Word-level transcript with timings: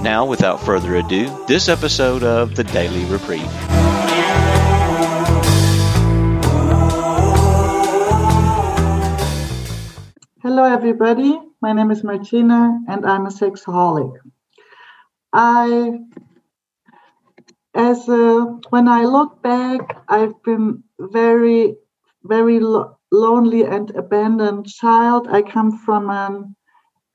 Now, 0.00 0.24
without 0.24 0.60
further 0.60 0.94
ado, 0.94 1.44
this 1.48 1.68
episode 1.68 2.22
of 2.22 2.54
the 2.54 2.62
Daily 2.62 3.04
Reprieve. 3.06 3.42
Hello, 10.40 10.62
everybody. 10.62 11.40
My 11.60 11.72
name 11.72 11.90
is 11.90 12.04
Martina, 12.04 12.78
and 12.86 13.04
I'm 13.04 13.26
a 13.26 13.30
sexaholic. 13.30 14.16
I, 15.32 15.98
as 17.74 18.08
a, 18.08 18.56
when 18.70 18.86
I 18.86 19.04
look 19.04 19.42
back, 19.42 20.00
I've 20.08 20.40
been 20.44 20.84
very, 21.00 21.74
very 22.22 22.60
lo- 22.60 22.96
lonely 23.10 23.64
and 23.64 23.90
abandoned 23.96 24.68
child. 24.68 25.26
I 25.28 25.42
come 25.42 25.76
from 25.76 26.08
an 26.08 26.54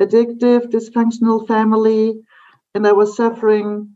addictive, 0.01 0.69
dysfunctional 0.69 1.47
family 1.47 2.19
and 2.75 2.87
I 2.87 2.91
was 2.91 3.15
suffering 3.15 3.95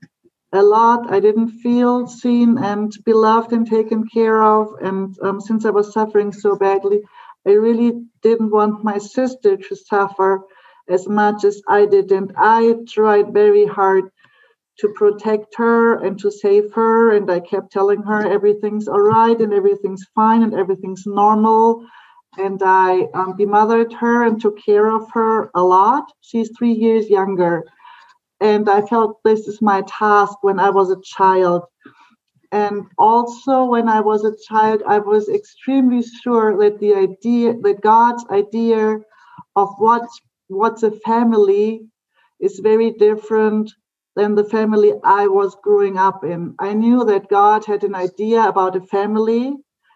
a 0.53 0.61
lot. 0.61 1.11
I 1.11 1.19
didn't 1.19 1.49
feel 1.49 2.07
seen 2.07 2.57
and 2.57 2.91
beloved 3.05 3.51
and 3.51 3.67
taken 3.67 4.07
care 4.07 4.41
of. 4.41 4.67
And 4.81 5.15
um, 5.21 5.41
since 5.41 5.65
I 5.65 5.71
was 5.71 5.93
suffering 5.93 6.31
so 6.31 6.55
badly, 6.55 7.01
I 7.45 7.51
really 7.51 7.93
didn't 8.21 8.51
want 8.51 8.83
my 8.83 8.97
sister 8.97 9.57
to 9.57 9.75
suffer 9.75 10.41
as 10.89 11.07
much 11.07 11.43
as 11.43 11.61
I 11.67 11.85
did. 11.85 12.11
And 12.11 12.31
I 12.37 12.75
tried 12.87 13.33
very 13.33 13.65
hard 13.65 14.05
to 14.79 14.89
protect 14.89 15.55
her 15.57 16.03
and 16.03 16.19
to 16.19 16.31
save 16.31 16.71
her. 16.73 17.15
And 17.15 17.29
I 17.31 17.39
kept 17.39 17.71
telling 17.71 18.03
her 18.03 18.27
everything's 18.27 18.87
all 18.87 19.01
right 19.01 19.39
and 19.39 19.53
everything's 19.53 20.05
fine 20.15 20.43
and 20.43 20.53
everything's 20.53 21.05
normal. 21.05 21.85
And 22.37 22.61
I 22.63 23.07
um, 23.15 23.35
bemothered 23.35 23.91
her 23.93 24.25
and 24.25 24.39
took 24.39 24.59
care 24.63 24.95
of 24.95 25.09
her 25.13 25.49
a 25.55 25.63
lot. 25.63 26.05
She's 26.21 26.51
three 26.57 26.73
years 26.73 27.09
younger 27.09 27.63
and 28.39 28.69
I 28.69 28.81
felt 28.81 29.19
this 29.23 29.47
is 29.47 29.61
my 29.61 29.83
task 29.87 30.37
when 30.41 30.59
I 30.59 30.69
was 30.69 30.91
a 30.91 31.01
child. 31.03 31.63
And 32.51 32.85
also, 32.97 33.65
when 33.65 33.89
I 33.89 34.01
was 34.01 34.23
a 34.23 34.35
child, 34.47 34.83
I 34.87 34.99
was 34.99 35.27
extremely 35.29 36.03
sure 36.23 36.57
that 36.59 36.79
the 36.79 36.95
idea, 36.95 37.53
that 37.63 37.81
God's 37.81 38.25
idea 38.29 38.99
of 39.55 39.69
what 39.79 40.07
what's 40.47 40.83
a 40.83 40.91
family 40.91 41.81
is 42.39 42.59
very 42.59 42.91
different 42.91 43.71
than 44.15 44.35
the 44.35 44.45
family 44.45 44.93
I 45.03 45.27
was 45.27 45.57
growing 45.63 45.97
up 45.97 46.23
in. 46.23 46.55
I 46.59 46.73
knew 46.73 47.03
that 47.05 47.29
God 47.29 47.65
had 47.65 47.83
an 47.83 47.95
idea 47.95 48.43
about 48.47 48.77
a 48.77 48.81
family, 48.81 49.53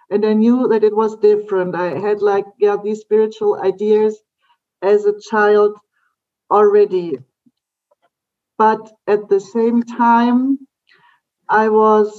and 0.10 0.26
I 0.26 0.34
knew 0.34 0.68
that 0.70 0.84
it 0.84 0.96
was 0.96 1.18
different. 1.18 1.76
I 1.76 1.98
had 2.00 2.22
like 2.22 2.46
yeah 2.60 2.78
these 2.84 3.02
spiritual 3.02 3.62
ideas 3.62 4.20
as 4.82 5.06
a 5.06 5.20
child 5.32 5.78
already 6.52 7.20
but 8.64 8.82
at 9.16 9.22
the 9.30 9.40
same 9.56 9.84
time 9.84 10.42
i 11.50 11.66
was 11.70 12.10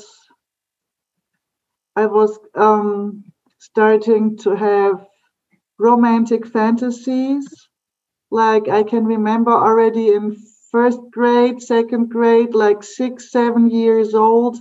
i 1.96 2.06
was 2.06 2.38
um, 2.54 3.24
starting 3.58 4.36
to 4.38 4.50
have 4.56 5.06
romantic 5.78 6.46
fantasies. 6.46 7.46
Like 8.30 8.68
i 8.68 8.82
can 8.92 9.04
remember 9.06 9.52
already 9.52 10.06
in 10.18 10.36
first 10.72 11.00
grade 11.12 11.62
second 11.62 12.10
grade 12.10 12.54
like 12.54 12.82
six 12.82 13.30
seven 13.32 13.70
years 13.70 14.14
old 14.14 14.56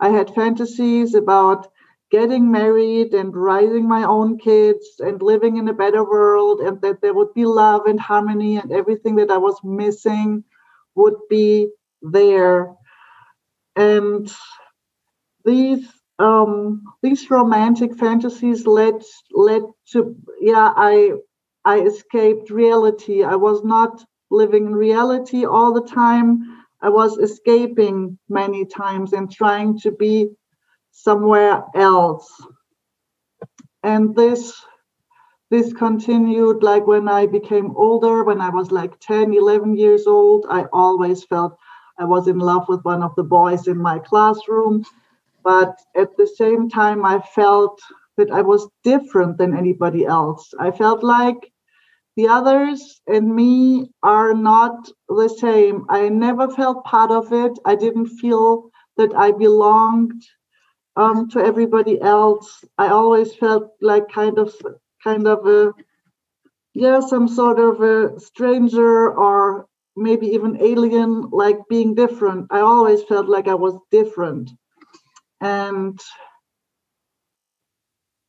i 0.00 0.08
had 0.18 0.34
fantasies 0.34 1.14
about 1.14 1.68
getting 2.10 2.50
married 2.52 3.14
and 3.20 3.36
raising 3.36 3.86
my 3.88 4.04
own 4.16 4.38
kids 4.38 4.86
and 5.00 5.22
living 5.22 5.58
in 5.58 5.68
a 5.68 5.80
better 5.84 6.04
world 6.16 6.60
and 6.60 6.80
that 6.82 7.00
there 7.02 7.14
would 7.14 7.34
be 7.34 7.44
love 7.46 7.82
and 7.86 8.00
harmony 8.00 8.56
and 8.56 8.72
everything 8.80 9.16
that 9.16 9.30
i 9.30 9.38
was 9.48 9.58
missing 9.64 10.30
would 10.98 11.16
be 11.30 11.68
there. 12.02 12.74
And 13.76 14.30
these 15.44 15.86
um, 16.18 16.82
these 17.02 17.30
romantic 17.30 17.96
fantasies 17.96 18.66
led 18.66 19.02
led 19.32 19.62
to 19.92 20.16
yeah 20.40 20.72
I 20.76 21.12
I 21.64 21.80
escaped 21.80 22.50
reality. 22.50 23.24
I 23.24 23.36
was 23.36 23.64
not 23.64 24.04
living 24.30 24.66
in 24.66 24.74
reality 24.74 25.44
all 25.46 25.72
the 25.72 25.86
time. 25.86 26.42
I 26.82 26.90
was 26.90 27.18
escaping 27.18 28.18
many 28.28 28.66
times 28.66 29.12
and 29.12 29.30
trying 29.30 29.78
to 29.80 29.92
be 29.92 30.28
somewhere 30.92 31.64
else. 31.74 32.28
And 33.82 34.14
this 34.16 34.54
this 35.50 35.72
continued 35.72 36.62
like 36.62 36.86
when 36.86 37.08
I 37.08 37.26
became 37.26 37.74
older, 37.76 38.22
when 38.22 38.40
I 38.40 38.50
was 38.50 38.70
like 38.70 39.00
10, 39.00 39.32
11 39.32 39.76
years 39.76 40.06
old, 40.06 40.46
I 40.50 40.66
always 40.72 41.24
felt 41.24 41.58
I 41.98 42.04
was 42.04 42.28
in 42.28 42.38
love 42.38 42.68
with 42.68 42.84
one 42.84 43.02
of 43.02 43.14
the 43.16 43.24
boys 43.24 43.66
in 43.66 43.78
my 43.78 43.98
classroom. 43.98 44.84
But 45.42 45.80
at 45.96 46.16
the 46.16 46.26
same 46.26 46.68
time, 46.68 47.04
I 47.04 47.20
felt 47.20 47.80
that 48.16 48.30
I 48.30 48.42
was 48.42 48.68
different 48.84 49.38
than 49.38 49.56
anybody 49.56 50.04
else. 50.04 50.52
I 50.58 50.70
felt 50.70 51.02
like 51.02 51.50
the 52.16 52.28
others 52.28 53.00
and 53.06 53.34
me 53.34 53.90
are 54.02 54.34
not 54.34 54.90
the 55.08 55.28
same. 55.28 55.86
I 55.88 56.08
never 56.08 56.50
felt 56.50 56.84
part 56.84 57.10
of 57.10 57.32
it. 57.32 57.58
I 57.64 57.76
didn't 57.76 58.08
feel 58.08 58.70
that 58.96 59.14
I 59.14 59.30
belonged 59.30 60.20
um, 60.96 61.30
to 61.30 61.38
everybody 61.38 62.00
else. 62.00 62.64
I 62.76 62.88
always 62.88 63.34
felt 63.34 63.70
like 63.80 64.08
kind 64.10 64.38
of 64.38 64.52
kind 65.08 65.26
of 65.26 65.46
a 65.46 65.72
yeah 66.74 67.00
some 67.00 67.26
sort 67.28 67.58
of 67.58 67.80
a 67.80 68.20
stranger 68.20 68.92
or 69.26 69.66
maybe 69.96 70.26
even 70.28 70.62
alien 70.62 71.12
like 71.30 71.58
being 71.68 71.94
different. 71.94 72.46
I 72.50 72.60
always 72.60 73.02
felt 73.02 73.28
like 73.28 73.48
i 73.48 73.54
was 73.54 73.74
different. 73.90 74.50
And 75.40 75.98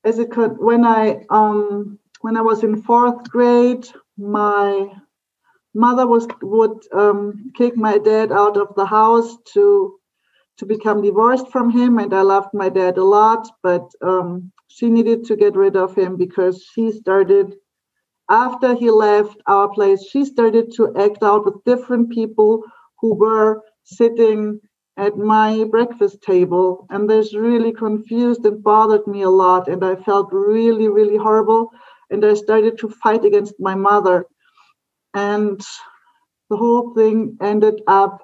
as 0.04 0.20
it 0.20 0.32
could 0.32 0.54
when 0.70 0.86
i 0.86 1.02
um 1.30 2.00
when 2.22 2.38
i 2.38 2.42
was 2.50 2.64
in 2.64 2.82
fourth 2.82 3.30
grade 3.30 3.86
my 4.18 4.90
mother 5.74 6.06
was 6.08 6.26
would 6.42 6.78
um, 6.94 7.52
kick 7.58 7.76
my 7.76 7.98
dad 7.98 8.32
out 8.32 8.58
of 8.58 8.70
the 8.76 8.86
house 8.86 9.38
to 9.54 9.64
to 10.58 10.66
become 10.66 11.02
divorced 11.02 11.48
from 11.52 11.70
him 11.70 12.00
and 12.00 12.14
i 12.14 12.22
loved 12.22 12.54
my 12.54 12.70
dad 12.70 12.98
a 12.98 13.04
lot 13.04 13.48
but 13.62 13.86
um, 14.02 14.52
she 14.70 14.90
needed 14.90 15.26
to 15.26 15.36
get 15.36 15.56
rid 15.58 15.76
of 15.76 15.96
him 15.96 16.18
because 16.18 16.64
she 16.64 16.92
started 16.92 17.56
after 18.30 18.76
he 18.76 18.90
left 18.92 19.38
our 19.48 19.70
place 19.70 20.04
she 20.04 20.24
started 20.26 20.72
to 20.74 20.94
act 20.98 21.24
out 21.24 21.46
with 21.46 21.64
different 21.66 22.10
people 22.12 22.64
who 23.02 23.16
were 23.16 23.62
sitting 23.84 24.60
at 24.98 25.18
my 25.18 25.64
breakfast 25.72 26.22
table. 26.22 26.86
And 26.90 27.10
this 27.10 27.34
really 27.36 27.72
confused 27.72 28.46
and 28.46 28.64
bothered 28.64 29.08
me 29.08 29.22
a 29.24 29.30
lot 29.30 29.68
and 29.70 29.84
i 29.86 29.96
felt 29.96 30.30
really 30.32 30.90
really 30.90 31.18
horrible 31.18 31.72
and 32.12 32.26
i 32.26 32.34
started 32.34 32.78
to 32.80 32.90
fight 32.90 33.26
against 33.26 33.56
my 33.60 33.76
mother. 33.76 34.26
And 35.14 35.60
the 36.50 36.58
whole 36.58 36.94
thing 36.96 37.38
ended 37.42 37.82
up 37.88 38.22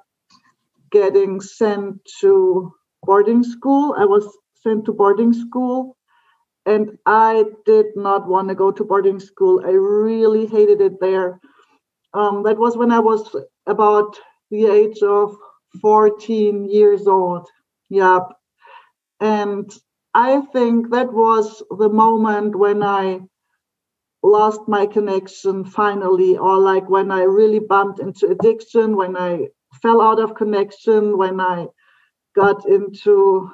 getting 0.91 1.41
sent 1.41 1.99
to 2.21 2.73
boarding 3.03 3.43
school. 3.43 3.95
I 3.97 4.05
was 4.05 4.25
sent 4.63 4.85
to 4.85 4.93
boarding 4.93 5.33
school 5.33 5.97
and 6.65 6.97
I 7.05 7.45
did 7.65 7.87
not 7.95 8.27
want 8.27 8.49
to 8.49 8.55
go 8.55 8.71
to 8.71 8.83
boarding 8.83 9.19
school. 9.19 9.61
I 9.65 9.71
really 9.71 10.45
hated 10.47 10.81
it 10.81 10.99
there. 10.99 11.39
Um, 12.13 12.43
that 12.43 12.57
was 12.57 12.77
when 12.77 12.91
I 12.91 12.99
was 12.99 13.35
about 13.67 14.17
the 14.49 14.65
age 14.65 15.01
of 15.03 15.35
14 15.81 16.65
years 16.69 17.07
old. 17.07 17.47
Yep. 17.89 18.29
And 19.19 19.71
I 20.13 20.41
think 20.53 20.91
that 20.91 21.11
was 21.11 21.61
the 21.77 21.89
moment 21.89 22.55
when 22.55 22.81
I 22.81 23.21
lost 24.23 24.61
my 24.67 24.85
connection 24.87 25.65
finally, 25.65 26.37
or 26.37 26.57
like 26.57 26.89
when 26.89 27.11
I 27.11 27.23
really 27.23 27.59
bumped 27.59 27.99
into 27.99 28.27
addiction, 28.29 28.95
when 28.95 29.15
I 29.15 29.49
fell 29.81 30.01
out 30.01 30.19
of 30.19 30.35
connection, 30.35 31.17
when 31.17 31.39
I 31.39 31.67
got 32.35 32.67
into 32.67 33.51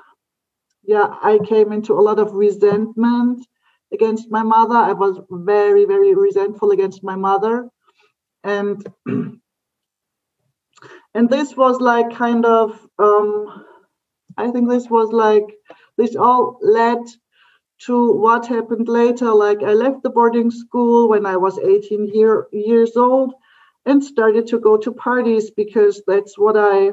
yeah, 0.83 1.07
I 1.21 1.39
came 1.45 1.71
into 1.71 1.93
a 1.93 2.01
lot 2.01 2.19
of 2.19 2.33
resentment 2.33 3.45
against 3.93 4.31
my 4.31 4.43
mother. 4.43 4.75
I 4.75 4.93
was 4.93 5.19
very, 5.29 5.85
very 5.85 6.15
resentful 6.15 6.71
against 6.71 7.03
my 7.03 7.15
mother. 7.15 7.69
And 8.43 8.85
and 11.13 11.29
this 11.29 11.55
was 11.55 11.79
like 11.79 12.11
kind 12.15 12.45
of 12.45 12.87
um, 12.99 13.65
i 14.37 14.49
think 14.49 14.69
this 14.69 14.89
was 14.89 15.11
like 15.11 15.45
this 15.97 16.15
all 16.15 16.57
led 16.61 16.99
to 17.79 18.13
what 18.13 18.45
happened 18.47 18.87
later 18.87 19.33
like 19.33 19.61
i 19.63 19.73
left 19.73 20.03
the 20.03 20.09
boarding 20.09 20.51
school 20.51 21.09
when 21.09 21.25
i 21.25 21.35
was 21.35 21.57
18 21.59 22.07
year, 22.13 22.47
years 22.51 22.95
old 22.95 23.33
and 23.85 24.03
started 24.03 24.47
to 24.47 24.59
go 24.59 24.77
to 24.77 24.91
parties 24.91 25.51
because 25.51 26.01
that's 26.07 26.37
what 26.37 26.57
i 26.57 26.91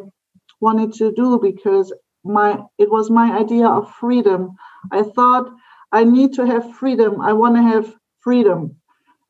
wanted 0.61 0.93
to 0.93 1.13
do 1.13 1.39
because 1.39 1.93
my 2.29 2.59
it 2.79 2.91
was 2.91 3.11
my 3.11 3.39
idea 3.39 3.67
of 3.67 3.91
freedom 3.95 4.51
i 4.93 5.03
thought 5.03 5.51
i 5.93 6.05
need 6.05 6.33
to 6.35 6.47
have 6.47 6.75
freedom 6.77 7.21
i 7.21 7.33
want 7.33 7.57
to 7.57 7.63
have 7.63 7.95
freedom 8.21 8.77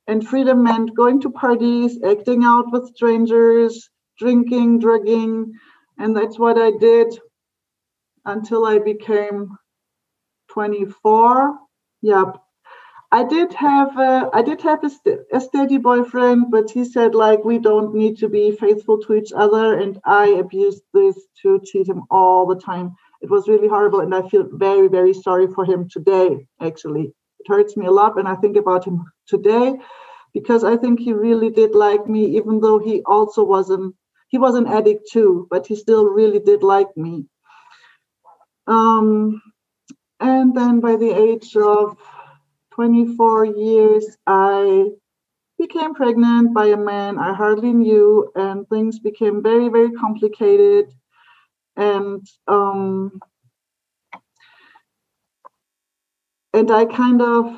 and 0.09 0.27
freedom 0.27 0.62
meant 0.65 0.95
going 0.97 1.21
to 1.21 1.31
parties 1.31 1.99
acting 2.05 2.45
out 2.45 2.73
with 2.73 2.89
strangers 2.95 3.91
drinking, 4.19 4.81
drugging, 4.81 5.53
and 5.99 6.17
that's 6.17 6.39
what 6.39 6.59
I 6.59 6.73
did 6.73 7.09
until 8.25 8.67
I 8.67 8.79
became 8.79 9.56
24. 10.50 11.59
Yep. 12.03 12.37
I 13.10 13.25
did 13.25 13.55
have 13.55 13.96
a, 13.99 14.28
I 14.34 14.43
did 14.43 14.60
have 14.62 14.84
a, 14.84 14.90
st- 14.90 15.20
a 15.32 15.40
steady 15.40 15.78
boyfriend, 15.78 16.50
but 16.50 16.70
he 16.70 16.84
said 16.84 17.14
like 17.14 17.43
we 17.43 17.58
don't 17.58 17.94
need 17.94 18.19
to 18.19 18.28
be 18.28 18.52
faithful 18.52 18.99
to 19.02 19.14
each 19.14 19.32
other, 19.34 19.78
and 19.78 19.99
I 20.05 20.28
abused 20.28 20.82
this 20.93 21.16
to 21.43 21.60
cheat 21.64 21.88
him 21.88 22.02
all 22.10 22.46
the 22.46 22.60
time. 22.60 22.94
It 23.22 23.31
was 23.31 23.49
really 23.49 23.69
horrible, 23.69 24.00
and 24.00 24.14
I 24.14 24.28
feel 24.28 24.46
very 24.52 24.88
very 24.88 25.14
sorry 25.14 25.46
for 25.46 25.64
him 25.64 25.88
today. 25.88 26.46
Actually, 26.60 27.14
it 27.40 27.46
hurts 27.49 27.78
me 27.78 27.87
a 27.87 27.90
lot 27.90 28.14
when 28.14 28.26
I 28.26 28.34
think 28.37 28.56
about 28.58 28.84
him 28.84 29.02
today, 29.26 29.76
because 30.34 30.62
I 30.62 30.76
think 30.76 31.00
he 31.00 31.14
really 31.14 31.49
did 31.49 31.75
like 31.75 32.06
me, 32.06 32.37
even 32.37 32.61
though 32.61 32.78
he 32.78 33.02
also 33.06 33.43
wasn't 33.43 33.94
he 34.28 34.37
was 34.37 34.54
an 34.54 34.66
addict 34.66 35.11
too, 35.11 35.46
but 35.50 35.66
he 35.66 35.76
still 35.76 36.04
really 36.04 36.40
did 36.40 36.62
like 36.62 36.94
me. 36.94 37.25
Um, 38.66 39.40
and 40.20 40.54
then 40.54 40.81
by 40.81 40.96
the 40.96 41.11
age 41.11 41.56
of 41.56 41.96
24 42.78 43.44
years, 43.44 44.16
I 44.25 44.90
became 45.58 45.94
pregnant 45.94 46.54
by 46.54 46.66
a 46.66 46.76
man 46.76 47.19
I 47.19 47.34
hardly 47.34 47.72
knew, 47.72 48.30
and 48.36 48.69
things 48.69 49.00
became 49.00 49.42
very, 49.42 49.69
very 49.69 49.90
complicated. 49.90 50.86
And 51.76 52.25
um, 52.46 53.19
and 56.54 56.70
I 56.70 56.84
kind 56.84 57.20
of 57.20 57.52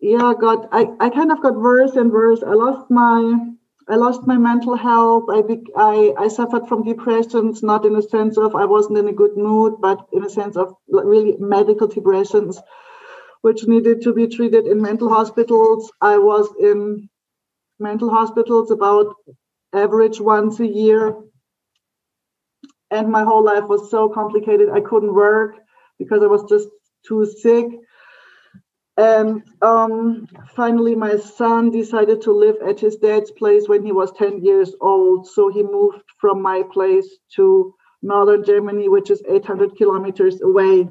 yeah 0.00 0.32
got 0.40 0.68
I, 0.70 0.86
I 1.00 1.10
kind 1.10 1.32
of 1.32 1.42
got 1.42 1.56
worse 1.56 1.96
and 1.96 2.12
worse. 2.12 2.44
I 2.44 2.52
lost 2.52 2.88
my 2.88 3.52
I 3.88 3.96
lost 3.96 4.28
my 4.28 4.38
mental 4.38 4.76
health. 4.76 5.24
I, 5.28 5.42
I, 5.76 6.14
I 6.16 6.28
suffered 6.28 6.68
from 6.68 6.84
depressions, 6.84 7.64
not 7.64 7.84
in 7.84 7.96
a 7.96 8.02
sense 8.02 8.38
of 8.38 8.54
I 8.54 8.64
wasn't 8.64 8.98
in 8.98 9.08
a 9.08 9.12
good 9.12 9.36
mood, 9.36 9.80
but 9.80 10.06
in 10.12 10.24
a 10.24 10.30
sense 10.30 10.56
of 10.56 10.76
really 10.88 11.36
medical 11.40 11.88
depressions, 11.88 12.60
which 13.42 13.66
needed 13.66 14.02
to 14.02 14.12
be 14.12 14.26
treated 14.26 14.66
in 14.66 14.80
mental 14.80 15.08
hospitals. 15.08 15.92
I 16.00 16.18
was 16.18 16.48
in 16.58 17.08
mental 17.78 18.08
hospitals 18.08 18.70
about 18.70 19.14
average 19.72 20.20
once 20.20 20.60
a 20.60 20.66
year. 20.66 21.14
And 22.90 23.10
my 23.10 23.24
whole 23.24 23.44
life 23.44 23.64
was 23.64 23.90
so 23.90 24.08
complicated. 24.08 24.68
I 24.70 24.80
couldn't 24.80 25.14
work 25.14 25.56
because 25.98 26.22
I 26.22 26.26
was 26.26 26.44
just 26.48 26.68
too 27.06 27.26
sick. 27.26 27.66
And 28.96 29.42
um, 29.62 30.28
finally, 30.54 30.94
my 30.94 31.16
son 31.16 31.70
decided 31.70 32.20
to 32.22 32.32
live 32.32 32.56
at 32.66 32.78
his 32.78 32.96
dad's 32.96 33.30
place 33.30 33.66
when 33.66 33.84
he 33.84 33.90
was 33.90 34.12
10 34.12 34.44
years 34.44 34.74
old. 34.80 35.26
So 35.26 35.48
he 35.48 35.62
moved 35.62 36.02
from 36.18 36.42
my 36.42 36.62
place 36.70 37.08
to 37.36 37.74
northern 38.02 38.44
Germany, 38.44 38.88
which 38.88 39.10
is 39.10 39.22
800 39.28 39.76
kilometers 39.76 40.42
away. 40.42 40.88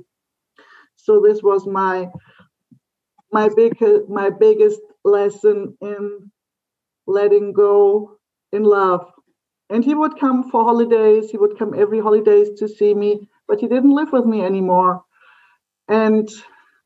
So 0.96 1.22
this 1.22 1.44
was 1.44 1.68
my 1.68 2.10
my 3.32 3.50
big 3.50 3.78
my 4.10 4.30
biggest 4.30 4.82
lesson 5.04 5.78
in 5.82 6.32
letting 7.08 7.54
go 7.54 8.18
in 8.52 8.64
love. 8.64 9.06
And 9.70 9.84
he 9.84 9.96
would 9.96 10.20
come 10.20 10.50
for 10.50 10.64
holidays. 10.64 11.32
He 11.32 11.38
would 11.38 11.58
come 11.58 11.74
every 11.74 12.00
holidays 12.00 12.50
to 12.60 12.68
see 12.68 12.94
me, 12.94 13.30
but 13.48 13.60
he 13.60 13.68
didn't 13.68 13.96
live 13.96 14.12
with 14.12 14.26
me 14.26 14.42
anymore. 14.44 15.04
And 15.88 16.30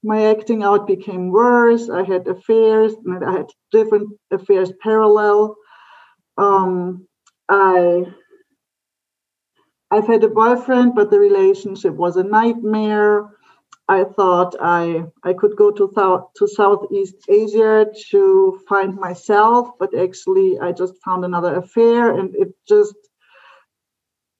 my 0.03 0.25
acting 0.27 0.63
out 0.63 0.85
became 0.85 1.31
worse. 1.31 1.89
I 1.89 2.03
had 2.03 2.27
affairs, 2.27 2.93
and 3.05 3.25
I 3.25 3.31
had 3.31 3.47
different 3.71 4.09
affairs 4.31 4.71
parallel. 4.83 5.55
Um, 6.37 7.07
I 7.49 8.05
I've 9.91 10.07
had 10.07 10.23
a 10.23 10.29
boyfriend, 10.29 10.95
but 10.95 11.09
the 11.09 11.19
relationship 11.19 11.93
was 11.93 12.17
a 12.17 12.23
nightmare. 12.23 13.29
I 13.87 14.03
thought 14.03 14.55
I 14.59 15.05
I 15.23 15.33
could 15.33 15.55
go 15.55 15.71
to 15.71 15.91
to 16.37 16.47
Southeast 16.47 17.15
Asia 17.29 17.85
to 18.09 18.59
find 18.67 18.95
myself, 18.95 19.69
but 19.79 19.95
actually 19.95 20.59
I 20.59 20.71
just 20.71 20.95
found 21.05 21.23
another 21.23 21.55
affair, 21.55 22.17
and 22.17 22.35
it 22.35 22.49
just 22.67 22.95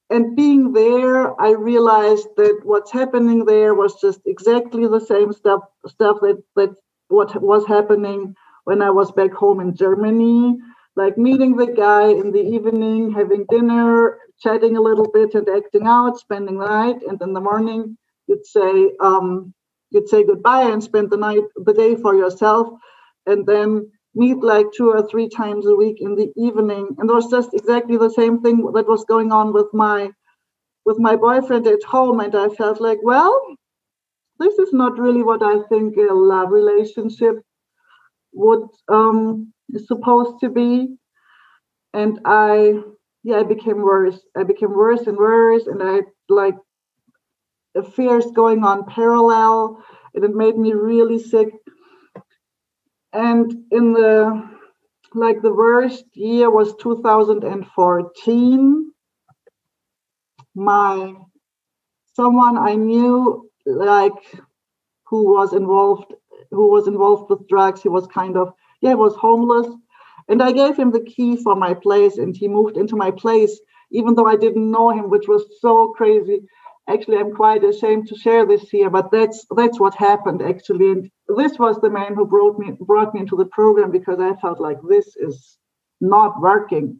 and 0.10 0.36
being 0.36 0.74
there, 0.74 1.40
I 1.42 1.52
realized 1.52 2.28
that 2.38 2.62
what's 2.64 2.92
happening 2.92 3.46
there 3.46 3.74
was 3.74 4.00
just 4.02 4.22
exactly 4.26 4.88
the 4.88 5.00
same 5.00 5.32
stuff 5.34 5.62
stuff 5.88 6.18
that 6.22 6.42
that 6.56 6.76
what 7.10 7.40
was 7.42 7.66
happening 7.68 8.36
when 8.64 8.82
I 8.82 8.90
was 8.90 9.12
back 9.12 9.34
home 9.34 9.60
in 9.60 9.76
Germany. 9.76 10.58
Like 10.96 11.18
meeting 11.18 11.58
the 11.58 11.68
guy 11.68 12.08
in 12.08 12.32
the 12.32 12.42
evening, 12.42 13.12
having 13.12 13.46
dinner, 13.50 14.18
chatting 14.40 14.78
a 14.78 14.82
little 14.82 15.12
bit, 15.12 15.36
and 15.36 15.48
acting 15.50 15.86
out, 15.86 16.18
spending 16.18 16.58
the 16.58 16.66
night, 16.68 17.04
and 17.08 17.22
in 17.22 17.34
the 17.34 17.42
morning 17.42 17.98
you'd 18.28 18.46
say 18.46 18.92
um, 19.02 19.54
you'd 19.92 20.10
say 20.10 20.24
goodbye 20.26 20.70
and 20.72 20.84
spend 20.84 21.10
the 21.12 21.18
night 21.18 21.44
the 21.56 21.74
day 21.74 21.96
for 21.96 22.16
yourself, 22.16 22.68
and 23.26 23.46
then 23.46 23.90
meet 24.16 24.38
like 24.44 24.68
two 24.76 24.90
or 24.90 25.08
three 25.08 25.30
times 25.30 25.66
a 25.68 25.76
week 25.76 25.98
in 26.02 26.16
the 26.16 26.32
evening. 26.38 26.88
And 26.98 27.10
it 27.10 27.14
was 27.14 27.30
just 27.30 27.54
exactly 27.54 27.98
the 27.98 28.10
same 28.10 28.42
thing 28.42 28.58
that 28.74 28.88
was 28.88 29.06
going 29.06 29.32
on 29.32 29.54
with 29.54 29.68
my 29.74 30.12
with 30.86 31.00
my 31.00 31.16
boyfriend 31.16 31.68
at 31.68 31.84
home 31.84 32.20
and 32.20 32.36
i 32.36 32.48
felt 32.50 32.80
like 32.82 33.00
well 33.04 33.40
this 34.40 34.58
is 34.60 34.74
not 34.74 34.98
really 35.00 35.24
what 35.24 35.44
i 35.44 35.60
think 35.70 35.98
a 35.98 36.14
love 36.14 36.52
relationship 36.52 37.36
would 38.34 38.68
um 38.90 39.52
is 39.70 39.88
supposed 39.88 40.40
to 40.42 40.50
be. 40.50 40.96
And 41.94 42.20
i 42.26 42.80
yeah 43.24 43.38
i 43.40 43.44
became 43.44 43.82
worse. 43.82 44.20
I 44.38 44.44
became 44.44 44.72
worse 44.72 45.08
and 45.08 45.18
worse 45.18 45.68
and 45.68 45.82
i 45.84 46.02
like 46.30 46.56
affairs 47.76 48.26
going 48.36 48.64
on 48.64 48.86
parallel. 48.86 49.84
And 50.14 50.24
it 50.24 50.34
made 50.34 50.58
me 50.58 50.74
really 50.74 51.20
sick. 51.20 51.50
And 53.14 53.66
in 53.72 53.94
the 53.94 54.56
like 55.16 55.42
the 55.42 55.54
worst 55.54 56.06
year 56.14 56.52
was 56.52 56.76
2014 56.76 58.92
my 60.56 61.14
someone 62.14 62.58
i 62.58 62.76
knew 62.76 63.50
like 63.66 64.14
who 65.04 65.34
was 65.34 65.54
involved 65.54 66.14
who 66.52 66.70
was 66.70 66.88
involved 66.88 67.30
with 67.30 67.48
drugs 67.48 67.82
he 67.82 67.90
was 67.90 68.06
kind 68.08 68.38
of 68.38 68.54
yeah 68.82 68.92
he 68.92 68.96
was 68.96 69.16
homeless. 69.16 69.68
And 70.28 70.42
i 70.42 70.52
gave 70.52 70.78
him 70.78 70.92
the 70.92 71.02
key 71.02 71.38
for 71.38 71.56
my 71.56 71.74
place 71.74 72.18
and 72.18 72.36
he 72.36 72.48
moved 72.48 72.78
into 72.78 72.96
my 72.96 73.12
place 73.12 73.60
even 73.92 74.16
though 74.16 74.28
i 74.28 74.36
didn't 74.36 74.72
know 74.72 74.90
him 74.90 75.10
which 75.10 75.28
was 75.28 75.46
so 75.62 75.90
crazy 75.90 76.42
actually 76.90 77.18
i'm 77.18 77.34
quite 77.34 77.64
ashamed 77.64 78.08
to 78.08 78.16
share 78.16 78.46
this 78.46 78.70
here 78.70 78.90
but 78.90 79.12
that's 79.12 79.46
that's 79.56 79.80
what 79.80 79.96
happened 79.96 80.42
actually 80.42 80.92
and 80.92 81.10
this 81.38 81.58
was 81.58 81.80
the 81.82 81.90
man 81.90 82.14
who 82.14 82.26
brought 82.26 82.58
me 82.60 82.72
brought 82.82 83.14
me 83.14 83.22
into 83.22 83.36
the 83.36 83.46
program 83.46 83.92
because 83.92 84.20
i 84.20 84.34
felt 84.36 84.60
like 84.60 84.78
this 84.88 85.16
is 85.18 85.58
not 86.02 86.40
working 86.42 87.00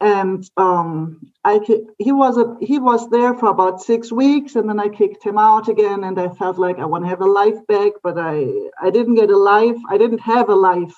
and 0.00 0.48
um, 0.56 1.20
I 1.44 1.60
he 1.98 2.12
was 2.12 2.38
a, 2.38 2.56
he 2.60 2.78
was 2.78 3.10
there 3.10 3.34
for 3.34 3.46
about 3.46 3.82
six 3.82 4.12
weeks, 4.12 4.54
and 4.54 4.68
then 4.68 4.78
I 4.78 4.88
kicked 4.88 5.24
him 5.24 5.38
out 5.38 5.68
again, 5.68 6.04
and 6.04 6.18
I 6.20 6.28
felt 6.28 6.58
like 6.58 6.78
I 6.78 6.84
want 6.84 7.04
to 7.04 7.08
have 7.08 7.20
a 7.20 7.26
life 7.26 7.66
back, 7.66 7.92
but 8.02 8.16
I 8.16 8.46
I 8.80 8.90
didn't 8.90 9.16
get 9.16 9.30
a 9.30 9.36
life. 9.36 9.76
I 9.88 9.98
didn't 9.98 10.20
have 10.20 10.48
a 10.48 10.54
life. 10.54 10.94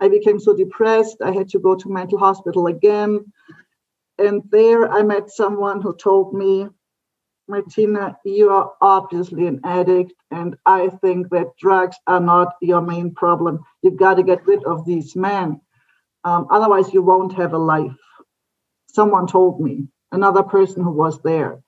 I 0.00 0.08
became 0.08 0.38
so 0.38 0.54
depressed. 0.54 1.16
I 1.24 1.32
had 1.32 1.48
to 1.50 1.58
go 1.58 1.74
to 1.74 1.88
mental 1.88 2.18
hospital 2.18 2.68
again, 2.68 3.32
and 4.18 4.42
there 4.50 4.88
I 4.88 5.02
met 5.02 5.30
someone 5.30 5.82
who 5.82 5.96
told 5.96 6.32
me 6.32 6.68
Martina, 7.48 8.16
you 8.24 8.50
are 8.50 8.72
obviously 8.82 9.46
an 9.46 9.60
addict, 9.64 10.12
and 10.30 10.56
I 10.66 10.88
think 10.88 11.30
that 11.30 11.56
drugs 11.58 11.96
are 12.06 12.20
not 12.20 12.54
your 12.60 12.82
main 12.82 13.14
problem. 13.14 13.60
You 13.82 13.92
got 13.92 14.14
to 14.14 14.22
get 14.22 14.46
rid 14.46 14.64
of 14.64 14.84
these 14.84 15.16
men. 15.16 15.60
Um, 16.24 16.46
otherwise, 16.50 16.92
you 16.92 17.02
won't 17.02 17.32
have 17.34 17.54
a 17.54 17.58
life. 17.58 17.96
Someone 18.88 19.26
told 19.26 19.60
me, 19.60 19.88
another 20.12 20.42
person 20.42 20.82
who 20.82 20.90
was 20.90 21.22
there. 21.22 21.60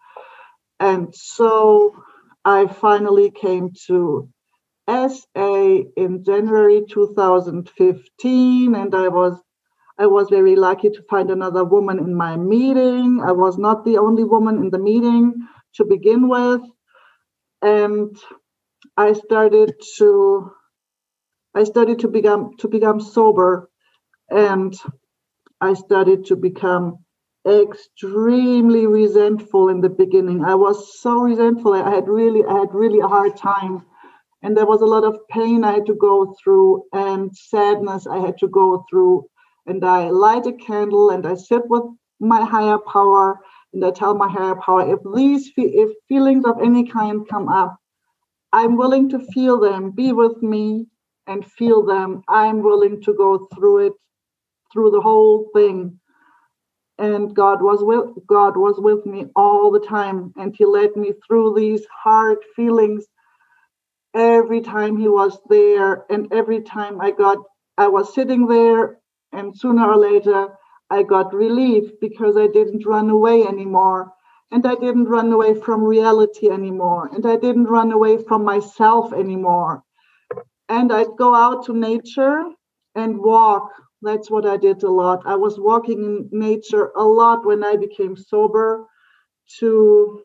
And 0.79 1.15
so 1.15 1.97
I 2.45 2.67
finally 2.67 3.31
came 3.31 3.71
to 3.87 4.29
SA 4.89 5.79
in 5.97 6.25
January 6.25 6.85
2015, 6.91 8.75
and 8.75 8.95
I 8.95 9.09
was 9.09 9.41
I 9.99 10.07
was 10.07 10.31
very 10.31 10.57
lucky 10.57 10.89
to 10.89 11.03
find 11.11 11.31
another 11.31 11.63
woman 11.63 11.99
in 11.99 12.15
my 12.15 12.35
meeting. 12.37 13.21
I 13.23 13.33
was 13.33 13.59
not 13.59 13.85
the 13.85 13.99
only 13.99 14.25
woman 14.25 14.57
in 14.57 14.71
the 14.71 14.79
meeting 14.79 15.47
to 15.75 15.85
begin 15.85 16.29
with. 16.29 16.63
And 17.63 18.17
I 18.97 19.13
started 19.15 19.75
to 19.99 20.51
I 21.55 21.65
started 21.65 22.01
to 22.01 22.09
become 22.09 22.53
to 22.61 22.69
become 22.69 23.01
sober 23.01 23.71
and 24.31 24.75
I 25.61 25.75
started 25.75 26.27
to 26.27 26.37
become 26.37 26.99
extremely 27.49 28.87
resentful 28.87 29.69
in 29.69 29.81
the 29.81 29.91
beginning. 29.91 30.45
I 30.45 30.55
was 30.57 31.01
so 31.01 31.21
resentful. 31.21 31.75
I 31.75 31.91
had 31.95 32.09
really 32.09 32.45
I 32.45 32.61
had 32.61 32.75
really 32.75 33.01
a 33.01 33.09
hard 33.09 33.37
time 33.37 33.85
and 34.43 34.57
there 34.57 34.67
was 34.67 34.81
a 34.83 34.87
lot 34.87 35.05
of 35.05 35.19
pain 35.31 35.65
I 35.65 35.73
had 35.73 35.87
to 35.87 35.95
go 35.95 36.35
through 36.43 36.85
and 36.93 37.37
sadness 37.37 38.07
I 38.07 38.19
had 38.19 38.39
to 38.39 38.49
go 38.49 38.85
through 38.91 39.27
and 39.67 39.85
I 39.85 40.11
light 40.11 40.47
a 40.47 40.53
candle 40.53 41.11
and 41.11 41.27
I 41.27 41.35
sit 41.35 41.63
with 41.69 41.83
my 42.21 42.45
higher 42.45 42.79
power 42.79 43.41
and 43.73 43.85
I 43.85 43.91
tell 43.91 44.15
my 44.15 44.29
higher 44.29 44.57
power 44.57 44.93
if 44.93 45.01
these 45.15 45.51
if 45.57 45.91
feelings 46.09 46.45
of 46.45 46.61
any 46.61 46.89
kind 46.89 47.29
come 47.29 47.49
up, 47.49 47.79
I'm 48.53 48.77
willing 48.77 49.09
to 49.11 49.21
feel 49.33 49.61
them, 49.61 49.91
be 49.93 50.13
with 50.13 50.43
me 50.43 50.87
and 51.27 51.47
feel 51.53 51.85
them. 51.85 52.23
I'm 52.29 52.63
willing 52.63 53.01
to 53.03 53.15
go 53.15 53.49
through 53.55 53.87
it, 53.87 53.93
through 54.73 54.91
the 54.91 55.01
whole 55.01 55.51
thing. 55.55 56.01
And 56.99 57.35
God 57.35 57.63
was 57.63 57.83
with 57.83 58.27
God 58.27 58.57
was 58.57 58.75
with 58.79 59.07
me 59.07 59.27
all 59.37 59.71
the 59.71 59.81
time, 59.81 60.33
and 60.37 60.55
He 60.57 60.67
led 60.67 60.97
me 60.97 61.13
through 61.27 61.55
these 61.55 61.87
hard 61.87 62.39
feelings. 62.57 63.07
Every 64.15 64.61
time 64.61 64.97
He 64.97 65.09
was 65.09 65.39
there, 65.49 66.05
and 66.11 66.31
every 66.33 66.63
time 66.63 67.01
I 67.01 67.13
got, 67.13 67.39
I 67.79 67.89
was 67.89 68.15
sitting 68.15 68.47
there 68.47 68.99
and 69.33 69.57
sooner 69.57 69.89
or 69.89 69.97
later, 69.97 70.49
I 70.91 71.03
got 71.03 71.35
relief 71.35 71.93
because 72.01 72.37
I 72.37 72.47
didn't 72.47 72.87
run 72.87 73.11
away 73.11 73.45
anymore. 73.47 74.13
And 74.53 74.67
I 74.67 74.75
didn't 74.75 75.05
run 75.05 75.33
away 75.33 75.55
from 75.55 75.85
reality 75.85 76.51
anymore. 76.51 77.11
And 77.15 77.25
I 77.27 77.37
didn't 77.37 77.67
run 77.67 77.93
away 77.93 78.19
from 78.23 78.45
myself 78.45 79.13
anymore. 79.13 79.85
And 80.69 80.93
I'd 80.93 81.17
go 81.17 81.35
out 81.35 81.67
to 81.67 81.75
nature 81.75 82.43
and 82.97 83.19
walk. 83.19 83.71
That's 84.03 84.31
what 84.31 84.47
I 84.47 84.57
did 84.57 84.83
a 84.83 84.91
lot. 84.91 85.23
I 85.27 85.37
was 85.37 85.61
walking 85.61 86.01
in 86.05 86.29
nature 86.33 86.91
a 86.97 87.05
lot 87.05 87.47
when 87.47 87.63
I 87.63 87.77
became 87.77 88.17
sober 88.17 88.87
to 89.59 90.23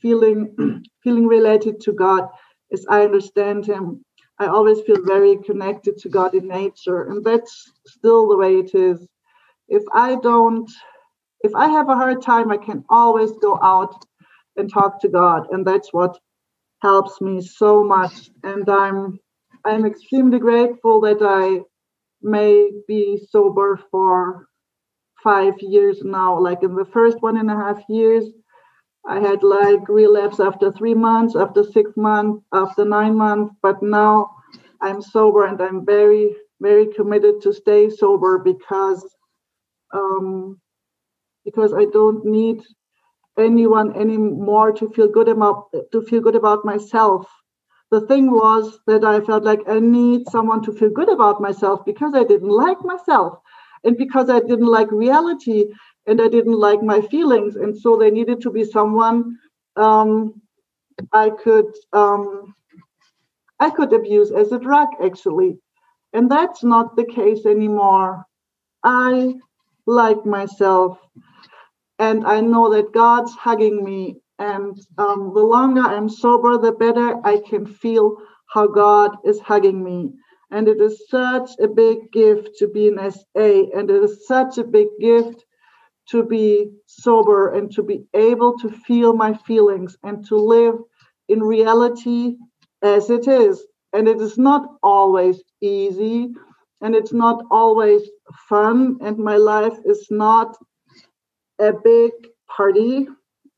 feeling 0.00 0.84
feeling 1.02 1.26
related 1.26 1.80
to 1.82 1.92
God 1.92 2.28
as 2.72 2.86
I 2.88 3.02
understand 3.02 3.66
him 3.66 4.04
I 4.38 4.46
always 4.46 4.80
feel 4.82 5.02
very 5.04 5.36
connected 5.38 5.98
to 5.98 6.08
God 6.08 6.34
in 6.34 6.46
nature, 6.46 7.04
and 7.10 7.24
that's 7.24 7.72
still 7.86 8.28
the 8.28 8.36
way 8.36 8.56
it 8.58 8.74
is. 8.74 9.06
If 9.68 9.82
I 9.94 10.16
don't, 10.16 10.70
if 11.42 11.54
I 11.54 11.68
have 11.68 11.88
a 11.88 11.94
hard 11.96 12.22
time, 12.22 12.50
I 12.50 12.56
can 12.58 12.84
always 12.90 13.32
go 13.42 13.58
out 13.62 14.04
and 14.56 14.72
talk 14.72 15.00
to 15.02 15.08
God, 15.08 15.48
and 15.52 15.66
that's 15.66 15.92
what 15.92 16.18
helps 16.82 17.20
me 17.20 17.40
so 17.40 17.84
much. 17.84 18.30
And 18.42 18.68
I'm 18.68 19.18
I'm 19.64 19.86
extremely 19.86 20.38
grateful 20.38 21.00
that 21.02 21.18
I 21.22 21.62
may 22.22 22.70
be 22.86 23.20
sober 23.30 23.80
for 23.90 24.46
five 25.22 25.54
years 25.60 26.02
now. 26.04 26.38
Like 26.40 26.62
in 26.62 26.74
the 26.74 26.84
first 26.86 27.22
one 27.22 27.36
and 27.38 27.50
a 27.50 27.56
half 27.56 27.82
years, 27.88 28.24
I 29.06 29.20
had 29.20 29.42
like 29.42 29.88
relapse 29.88 30.40
after 30.40 30.72
three 30.72 30.94
months, 30.94 31.36
after 31.36 31.64
six 31.64 31.92
months, 31.96 32.44
after 32.52 32.84
nine 32.84 33.16
months, 33.16 33.54
but 33.62 33.82
now 33.82 34.30
I'm 34.82 35.02
sober 35.02 35.46
and 35.46 35.60
I'm 35.60 35.84
very, 35.86 36.36
very 36.60 36.86
committed 36.94 37.40
to 37.42 37.52
stay 37.52 37.90
sober 37.90 38.38
because 38.38 39.04
um, 39.92 40.60
because 41.44 41.72
I 41.72 41.86
don't 41.86 42.24
need 42.24 42.62
anyone 43.38 43.94
anymore 43.96 44.72
to 44.72 44.88
feel 44.90 45.08
good 45.08 45.28
about 45.28 45.68
to 45.92 46.02
feel 46.02 46.20
good 46.20 46.36
about 46.36 46.64
myself. 46.64 47.26
The 47.90 48.02
thing 48.02 48.30
was 48.30 48.80
that 48.86 49.04
I 49.04 49.20
felt 49.20 49.44
like 49.44 49.60
I 49.68 49.78
need 49.80 50.28
someone 50.28 50.62
to 50.62 50.72
feel 50.72 50.90
good 50.90 51.08
about 51.08 51.40
myself 51.40 51.84
because 51.86 52.14
I 52.14 52.24
didn't 52.24 52.50
like 52.50 52.82
myself 52.84 53.38
and 53.84 53.96
because 53.96 54.28
I 54.28 54.40
didn't 54.40 54.66
like 54.66 54.90
reality 54.92 55.66
and 56.06 56.20
I 56.20 56.28
didn't 56.28 56.58
like 56.58 56.82
my 56.82 57.00
feelings. 57.00 57.56
And 57.56 57.76
so 57.76 57.96
there 57.96 58.10
needed 58.10 58.40
to 58.42 58.50
be 58.50 58.64
someone 58.64 59.38
um, 59.76 60.42
I 61.12 61.30
could 61.30 61.72
um, 61.92 62.54
I 63.60 63.70
could 63.70 63.92
abuse 63.92 64.30
as 64.32 64.52
a 64.52 64.58
drug 64.58 64.88
actually. 65.02 65.58
And 66.12 66.30
that's 66.30 66.62
not 66.64 66.96
the 66.96 67.04
case 67.04 67.46
anymore. 67.46 68.24
I 68.84 69.34
like 69.88 70.26
myself 70.26 70.98
and 71.98 72.26
I 72.26 72.40
know 72.40 72.70
that 72.72 72.92
God's 72.92 73.34
hugging 73.34 73.84
me. 73.84 74.16
And 74.38 74.78
um, 74.98 75.32
the 75.34 75.42
longer 75.42 75.80
I'm 75.82 76.08
sober, 76.08 76.58
the 76.58 76.72
better 76.72 77.16
I 77.26 77.40
can 77.48 77.66
feel 77.66 78.16
how 78.52 78.68
God 78.68 79.16
is 79.24 79.40
hugging 79.40 79.82
me. 79.84 80.12
And 80.52 80.68
it 80.68 80.80
is 80.80 81.08
such 81.08 81.50
a 81.60 81.68
big 81.68 82.12
gift 82.12 82.50
to 82.58 82.68
be 82.68 82.88
an 82.88 82.98
SA, 83.10 83.64
and 83.74 83.90
it 83.90 84.02
is 84.04 84.26
such 84.26 84.58
a 84.58 84.64
big 84.64 84.88
gift 85.00 85.44
to 86.10 86.24
be 86.24 86.70
sober 86.86 87.54
and 87.54 87.70
to 87.72 87.82
be 87.82 88.04
able 88.14 88.58
to 88.60 88.70
feel 88.70 89.14
my 89.14 89.34
feelings 89.34 89.96
and 90.04 90.26
to 90.28 90.36
live 90.36 90.76
in 91.28 91.42
reality 91.42 92.36
as 92.82 93.10
it 93.10 93.28
is. 93.28 93.66
And 93.92 94.08
it 94.08 94.20
is 94.20 94.38
not 94.38 94.64
always 94.82 95.42
easy 95.60 96.32
and 96.80 96.94
it's 96.94 97.12
not 97.12 97.44
always 97.50 98.02
fun. 98.48 98.98
And 99.00 99.18
my 99.18 99.36
life 99.36 99.76
is 99.84 100.06
not 100.10 100.56
a 101.60 101.72
big 101.72 102.12
party. 102.48 103.08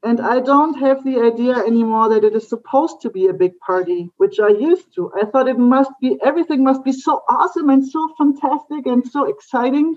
And 0.02 0.20
I 0.20 0.40
don't 0.40 0.78
have 0.78 1.04
the 1.04 1.20
idea 1.20 1.56
anymore 1.56 2.08
that 2.08 2.24
it 2.24 2.34
is 2.34 2.48
supposed 2.48 3.02
to 3.02 3.10
be 3.10 3.26
a 3.26 3.34
big 3.34 3.52
party, 3.60 4.08
which 4.16 4.40
I 4.40 4.48
used 4.48 4.94
to. 4.94 5.12
I 5.20 5.26
thought 5.26 5.48
it 5.48 5.58
must 5.58 5.90
be, 6.00 6.18
everything 6.24 6.64
must 6.64 6.84
be 6.84 6.92
so 6.92 7.22
awesome 7.28 7.68
and 7.68 7.86
so 7.86 8.08
fantastic 8.16 8.86
and 8.86 9.06
so 9.06 9.28
exciting 9.28 9.96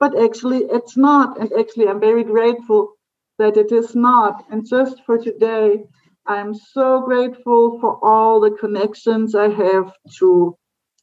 but 0.00 0.18
actually 0.18 0.64
it's 0.70 0.96
not. 0.96 1.38
And 1.38 1.52
actually, 1.58 1.86
I'm 1.86 2.00
very 2.00 2.24
grateful 2.24 2.94
that 3.38 3.56
it 3.56 3.70
is 3.70 3.94
not. 3.94 4.44
And 4.50 4.66
just 4.66 5.04
for 5.04 5.18
today, 5.18 5.84
I'm 6.26 6.54
so 6.54 7.02
grateful 7.02 7.78
for 7.80 8.02
all 8.02 8.40
the 8.40 8.50
connections 8.50 9.34
I 9.34 9.48
have 9.48 9.92
to 10.18 10.56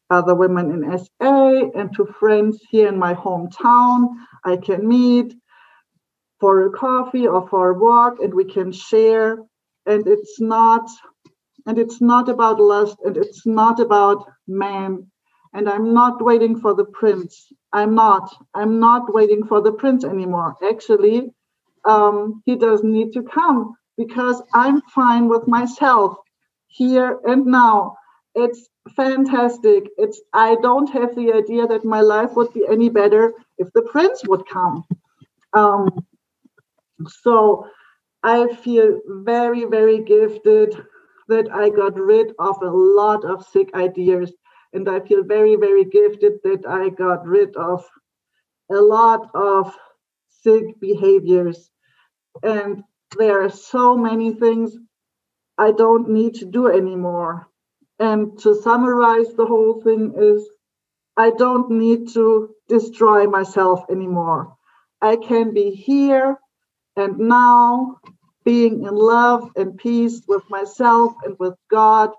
other 0.10 0.36
women 0.36 0.72
in 0.72 1.00
SA 1.00 1.70
and 1.76 1.94
to 1.96 2.06
friends 2.20 2.60
here 2.70 2.88
in 2.88 2.98
my 2.98 3.14
hometown. 3.14 4.10
I 4.46 4.58
can 4.58 4.88
meet 4.88 5.34
for 6.40 6.66
a 6.66 6.72
coffee 6.72 7.28
or 7.28 7.48
for 7.50 7.72
a 7.72 7.80
walk 7.80 8.20
and 8.20 8.34
we 8.34 8.46
can 8.46 8.72
share. 8.72 9.38
And 9.86 10.08
it's 10.08 10.40
not 10.40 10.90
and 11.66 11.78
it's 11.78 12.02
not 12.02 12.30
about 12.30 12.60
lust 12.60 12.98
and 13.04 13.18
it's 13.18 13.46
not 13.46 13.80
about 13.80 14.26
man 14.48 15.08
and 15.54 15.70
I'm 15.70 15.94
not 15.94 16.24
waiting 16.24 16.60
for 16.60 16.74
the 16.76 16.86
prince. 16.86 17.52
I'm 17.74 17.96
not. 17.96 18.30
I'm 18.54 18.80
not 18.80 19.14
waiting 19.14 19.46
for 19.46 19.62
the 19.62 19.72
prince 19.72 20.04
anymore. 20.04 20.56
Actually, 20.68 21.32
um, 21.86 22.42
he 22.46 22.56
doesn't 22.56 22.92
need 22.92 23.14
to 23.14 23.24
come 23.24 23.76
because 23.98 24.42
I'm 24.54 24.82
fine 24.94 25.28
with 25.30 25.48
myself 25.48 26.18
here 26.68 27.20
and 27.26 27.46
now. 27.46 27.96
It's 28.36 28.70
fantastic. 28.96 29.90
It's 29.98 30.22
I 30.34 30.56
don't 30.62 30.90
have 30.92 31.16
the 31.16 31.34
idea 31.34 31.68
that 31.68 31.86
my 31.86 32.02
life 32.02 32.32
would 32.36 32.54
be 32.54 32.66
any 32.70 32.90
better 32.90 33.34
if 33.58 33.72
the 33.74 33.84
prince 33.84 34.22
would 34.28 34.48
come. 34.48 34.86
Um, 35.54 36.06
so 37.08 37.68
I 38.24 38.54
feel 38.56 39.00
very, 39.08 39.66
very 39.66 40.00
gifted 40.04 40.76
that 41.28 41.52
I 41.52 41.70
got 41.70 42.00
rid 42.00 42.34
of 42.40 42.62
a 42.62 42.70
lot 42.70 43.26
of 43.26 43.46
sick 43.46 43.70
ideas 43.74 44.34
and 44.74 44.88
I 44.90 45.00
feel 45.00 45.24
very, 45.24 45.56
very 45.56 45.86
gifted 45.86 46.40
that 46.44 46.66
I 46.68 46.90
got 46.90 47.26
rid 47.26 47.56
of 47.56 47.84
a 48.72 48.76
lot 48.76 49.30
of 49.34 49.74
sick 50.28 50.80
behaviors. 50.80 51.70
And 52.44 52.84
there 53.18 53.44
are 53.44 53.50
so 53.50 53.98
many 53.98 54.34
things 54.34 54.78
I 55.58 55.72
don't 55.72 56.10
need 56.10 56.36
to 56.36 56.46
do 56.46 56.68
anymore. 56.68 57.48
And 58.00 58.38
to 58.40 58.56
summarize 58.56 59.34
the 59.34 59.46
whole 59.46 59.82
thing 59.82 60.14
is 60.18 60.48
I 61.18 61.32
don't 61.32 61.72
need 61.72 62.10
to 62.14 62.54
destroy 62.68 63.26
myself 63.28 63.84
anymore. 63.90 64.56
I 65.02 65.16
can 65.16 65.54
be 65.54 65.72
here 65.72 66.38
and 66.96 67.18
now 67.18 67.98
being 68.44 68.84
in 68.86 68.96
love 68.96 69.50
and 69.56 69.78
peace 69.78 70.22
with 70.28 70.44
myself 70.50 71.14
and 71.26 71.36
with 71.40 71.56
God 71.70 72.12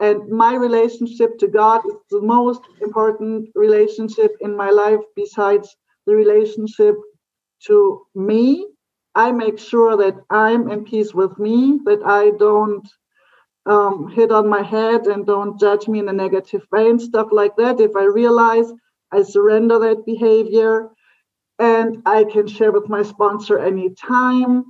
and 0.00 0.28
my 0.28 0.54
relationship 0.54 1.38
to 1.38 1.48
God 1.48 1.80
is 1.86 1.94
the 2.10 2.22
most 2.22 2.62
important 2.80 3.48
relationship 3.54 4.36
in 4.40 4.56
my 4.56 4.70
life 4.70 5.00
besides 5.16 5.74
the 6.06 6.14
relationship 6.14 6.94
to 7.66 8.06
me. 8.14 8.68
I 9.14 9.32
make 9.32 9.58
sure 9.58 9.96
that 9.96 10.14
I'm 10.30 10.70
in 10.70 10.84
peace 10.84 11.12
with 11.14 11.36
me, 11.38 11.80
that 11.84 12.02
I 12.04 12.30
don't 12.38 12.86
um, 13.68 14.08
hit 14.08 14.32
on 14.32 14.48
my 14.48 14.62
head 14.62 15.06
and 15.06 15.26
don't 15.26 15.60
judge 15.60 15.88
me 15.88 15.98
in 15.98 16.08
a 16.08 16.12
negative 16.12 16.62
way 16.72 16.88
and 16.88 17.00
stuff 17.00 17.28
like 17.30 17.54
that. 17.56 17.80
If 17.80 17.94
I 17.96 18.04
realize 18.04 18.72
I 19.12 19.22
surrender 19.22 19.78
that 19.78 20.06
behavior 20.06 20.90
and 21.58 22.02
I 22.06 22.24
can 22.24 22.46
share 22.46 22.72
with 22.72 22.88
my 22.88 23.02
sponsor 23.02 23.58
anytime. 23.58 24.64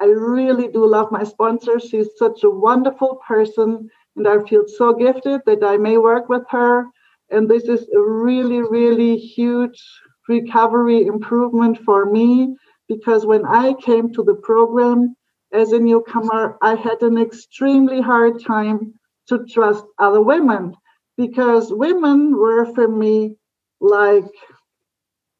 I 0.00 0.06
really 0.06 0.68
do 0.68 0.86
love 0.86 1.12
my 1.12 1.24
sponsor. 1.24 1.78
She's 1.78 2.08
such 2.16 2.42
a 2.42 2.50
wonderful 2.50 3.20
person, 3.26 3.90
and 4.16 4.26
I 4.26 4.42
feel 4.44 4.64
so 4.66 4.94
gifted 4.94 5.42
that 5.46 5.62
I 5.62 5.76
may 5.76 5.98
work 5.98 6.28
with 6.28 6.44
her. 6.50 6.86
And 7.30 7.48
this 7.48 7.64
is 7.64 7.86
a 7.94 8.00
really, 8.00 8.62
really 8.62 9.16
huge 9.16 9.80
recovery 10.28 11.06
improvement 11.06 11.78
for 11.84 12.06
me 12.06 12.56
because 12.88 13.26
when 13.26 13.44
I 13.44 13.74
came 13.74 14.12
to 14.14 14.22
the 14.22 14.34
program 14.34 15.14
as 15.52 15.72
a 15.72 15.78
newcomer, 15.78 16.56
I 16.62 16.76
had 16.76 17.02
an 17.02 17.18
extremely 17.18 18.00
hard 18.00 18.42
time 18.44 18.94
to 19.28 19.44
trust 19.46 19.84
other 19.98 20.20
women 20.20 20.74
because 21.16 21.72
women 21.72 22.36
were 22.36 22.66
for 22.74 22.88
me 22.88 23.36
like 23.80 24.24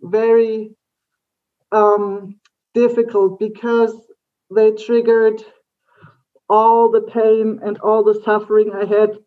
very 0.01 0.75
um, 1.73 2.39
difficult 2.75 3.39
because 3.39 3.95
they 4.51 4.73
triggered 4.73 5.45
all 6.49 6.91
the 6.91 7.03
pain 7.03 7.61
and 7.63 7.79
all 7.79 8.03
the 8.03 8.21
suffering 8.25 8.73
I 8.73 8.85
had 8.85 9.19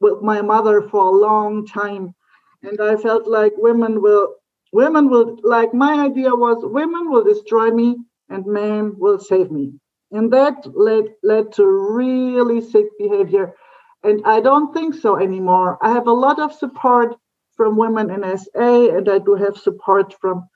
with 0.00 0.22
my 0.22 0.40
mother 0.40 0.88
for 0.88 1.04
a 1.04 1.18
long 1.18 1.66
time. 1.66 2.14
And 2.62 2.80
I 2.80 2.96
felt 2.96 3.26
like 3.26 3.52
women 3.56 4.00
will, 4.00 4.36
women 4.72 5.10
will, 5.10 5.38
like 5.42 5.74
my 5.74 6.04
idea 6.06 6.30
was 6.30 6.58
women 6.62 7.10
will 7.10 7.24
destroy 7.24 7.70
me 7.70 7.96
and 8.30 8.46
men 8.46 8.94
will 8.98 9.18
save 9.18 9.50
me. 9.50 9.74
And 10.12 10.32
that 10.32 10.66
led, 10.74 11.04
led 11.22 11.52
to 11.52 11.66
really 11.66 12.60
sick 12.60 12.86
behavior. 12.98 13.54
And 14.02 14.22
I 14.24 14.40
don't 14.40 14.72
think 14.72 14.94
so 14.94 15.16
anymore. 15.16 15.78
I 15.82 15.90
have 15.92 16.06
a 16.06 16.12
lot 16.12 16.40
of 16.40 16.52
support 16.52 17.16
from 17.56 17.76
women 17.76 18.10
in 18.10 18.38
SA, 18.38 18.96
and 18.96 19.08
I 19.08 19.18
do 19.18 19.34
have 19.34 19.56
support 19.56 20.14
from 20.20 20.48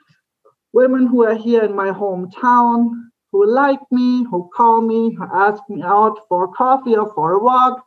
women 0.73 1.07
who 1.07 1.25
are 1.25 1.37
here 1.37 1.63
in 1.63 1.77
my 1.77 1.91
hometown, 1.91 2.91
who 3.31 3.47
like 3.47 3.81
me, 3.91 4.25
who 4.31 4.51
call 4.55 4.81
me, 4.81 5.15
who 5.15 5.25
ask 5.33 5.63
me 5.69 5.83
out 5.83 6.19
for 6.29 6.53
coffee 6.53 6.97
or 6.97 7.13
for 7.15 7.33
a 7.33 7.43
walk. 7.43 7.85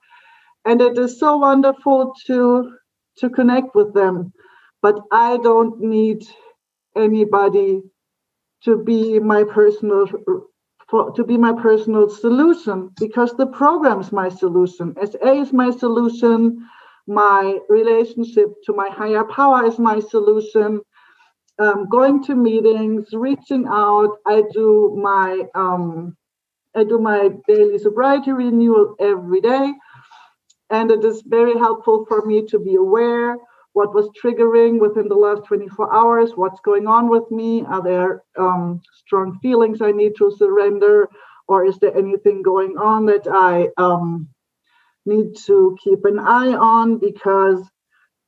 And 0.65 0.81
it 0.81 0.97
is 0.97 1.19
so 1.19 1.37
wonderful 1.37 2.13
to, 2.27 2.73
to 3.17 3.29
connect 3.29 3.75
with 3.75 3.93
them. 3.93 4.33
But 4.81 4.99
I 5.11 5.37
don't 5.37 5.79
need 5.81 6.23
anybody 6.95 7.81
to 8.63 8.77
be 8.83 9.19
my 9.19 9.43
personal 9.43 10.07
for, 10.89 11.11
to 11.11 11.23
be 11.23 11.37
my 11.37 11.53
personal 11.53 12.09
solution 12.09 12.91
because 12.99 13.35
the 13.35 13.47
program 13.47 13.99
is 13.99 14.11
my 14.11 14.29
solution. 14.29 14.95
SA 14.95 15.41
is 15.41 15.53
my 15.53 15.71
solution. 15.71 16.67
My 17.07 17.59
relationship 17.69 18.49
to 18.65 18.73
my 18.73 18.89
higher 18.89 19.23
power 19.23 19.65
is 19.65 19.79
my 19.79 19.99
solution 19.99 20.81
um, 21.59 21.87
going 21.89 22.23
to 22.25 22.35
meetings, 22.35 23.07
reaching 23.13 23.65
out. 23.67 24.17
I 24.25 24.43
do 24.53 24.97
my 25.01 25.43
um, 25.55 26.15
I 26.75 26.83
do 26.83 26.99
my 26.99 27.29
daily 27.47 27.79
sobriety 27.79 28.31
renewal 28.31 28.95
every 28.99 29.41
day, 29.41 29.73
and 30.69 30.91
it 30.91 31.03
is 31.03 31.23
very 31.25 31.57
helpful 31.57 32.05
for 32.05 32.25
me 32.25 32.45
to 32.47 32.59
be 32.59 32.75
aware 32.75 33.37
what 33.77 33.93
was 33.93 34.09
triggering 34.19 34.79
within 34.79 35.07
the 35.07 35.21
last 35.25 35.43
24 35.45 35.93
hours, 35.93 36.31
what's 36.33 36.59
going 36.61 36.87
on 36.87 37.09
with 37.09 37.29
me. 37.29 37.63
Are 37.67 37.83
there 37.83 38.23
um, 38.35 38.81
strong 38.91 39.37
feelings 39.39 39.83
I 39.83 39.91
need 39.91 40.13
to 40.17 40.35
surrender, 40.35 41.07
or 41.47 41.63
is 41.63 41.77
there 41.77 41.95
anything 41.95 42.41
going 42.41 42.75
on 42.79 43.05
that 43.05 43.27
I 43.27 43.69
um, 43.77 44.29
need 45.05 45.35
to 45.45 45.77
keep 45.83 46.05
an 46.05 46.17
eye 46.17 46.55
on 46.55 46.97
because 46.97 47.61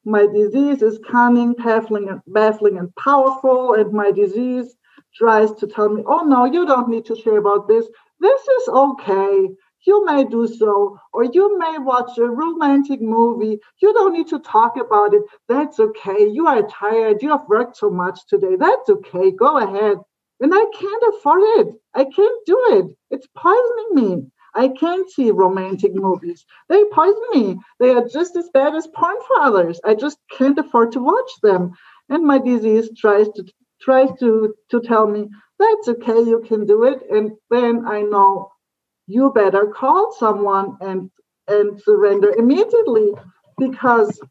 my 0.06 0.28
disease 0.28 0.84
is 0.84 1.00
cunning, 1.10 1.54
baffling, 1.54 2.10
and 2.10 2.22
baffling 2.28 2.78
and 2.78 2.96
powerful, 2.96 3.74
and 3.74 3.92
my 3.92 4.12
disease 4.12 4.76
tries 5.16 5.52
to 5.54 5.66
tell 5.66 5.90
me, 5.90 6.04
oh 6.06 6.26
no, 6.26 6.46
you 6.46 6.68
don't 6.68 6.90
need 6.90 7.06
to 7.06 7.16
share 7.16 7.38
about 7.38 7.68
this. 7.68 7.88
This 8.20 8.40
is 8.40 8.68
okay. 8.68 9.50
You 9.86 10.06
may 10.06 10.24
do 10.26 10.48
so, 10.48 10.98
or 11.14 11.24
you 11.26 11.58
may 11.58 11.78
watch 11.80 12.18
a 12.18 12.26
romantic 12.30 13.02
movie. 13.02 13.60
You 13.82 13.94
don't 13.94 14.14
need 14.14 14.28
to 14.28 14.40
talk 14.40 14.78
about 14.78 15.14
it. 15.14 15.24
That's 15.48 15.80
okay. 15.80 16.28
You 16.28 16.48
are 16.48 16.64
tired. 16.64 17.22
You 17.22 17.30
have 17.30 17.48
worked 17.48 17.78
so 17.78 17.90
much 17.90 18.26
today. 18.28 18.56
That's 18.58 18.90
okay. 18.90 19.32
Go 19.32 19.58
ahead. 19.58 19.98
And 20.42 20.54
I 20.54 20.66
can't 20.74 21.04
afford 21.14 21.42
it. 21.60 21.76
I 21.94 22.06
can't 22.06 22.46
do 22.46 22.58
it. 22.72 22.98
It's 23.12 23.28
poisoning 23.36 23.90
me. 23.94 24.32
I 24.56 24.70
can't 24.70 25.10
see 25.10 25.32
romantic 25.32 25.94
movies. 25.94 26.46
They 26.70 26.84
poison 26.92 27.22
me. 27.34 27.60
They 27.80 27.92
are 27.92 28.08
just 28.08 28.36
as 28.36 28.50
bad 28.50 28.76
as 28.76 28.88
porn 28.88 29.18
for 29.28 29.42
others. 29.42 29.80
I 29.86 29.96
just 29.96 30.18
can't 30.32 30.58
afford 30.58 30.92
to 30.94 31.04
watch 31.04 31.32
them. 31.44 31.72
And 32.10 32.26
my 32.26 32.40
disease 32.40 32.90
tries 32.98 33.30
to 33.30 33.46
tries 33.82 34.10
to 34.20 34.56
to 34.72 34.82
tell 34.82 35.08
me 35.08 35.30
that's 35.60 35.88
okay, 35.90 36.20
you 36.22 36.42
can 36.48 36.66
do 36.66 36.84
it. 36.84 37.02
And 37.10 37.32
then 37.50 37.86
I 37.86 38.02
know 38.02 38.52
you 39.10 39.32
better 39.32 39.66
call 39.66 40.14
someone 40.14 40.78
and 40.82 41.10
and 41.48 41.82
surrender 41.82 42.32
immediately 42.38 43.12
because 43.58 44.22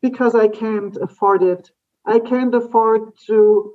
because 0.00 0.34
I 0.34 0.48
can't 0.48 0.96
afford 0.96 1.42
it. 1.42 1.70
I 2.06 2.20
can't 2.20 2.54
afford 2.54 3.02
to 3.26 3.74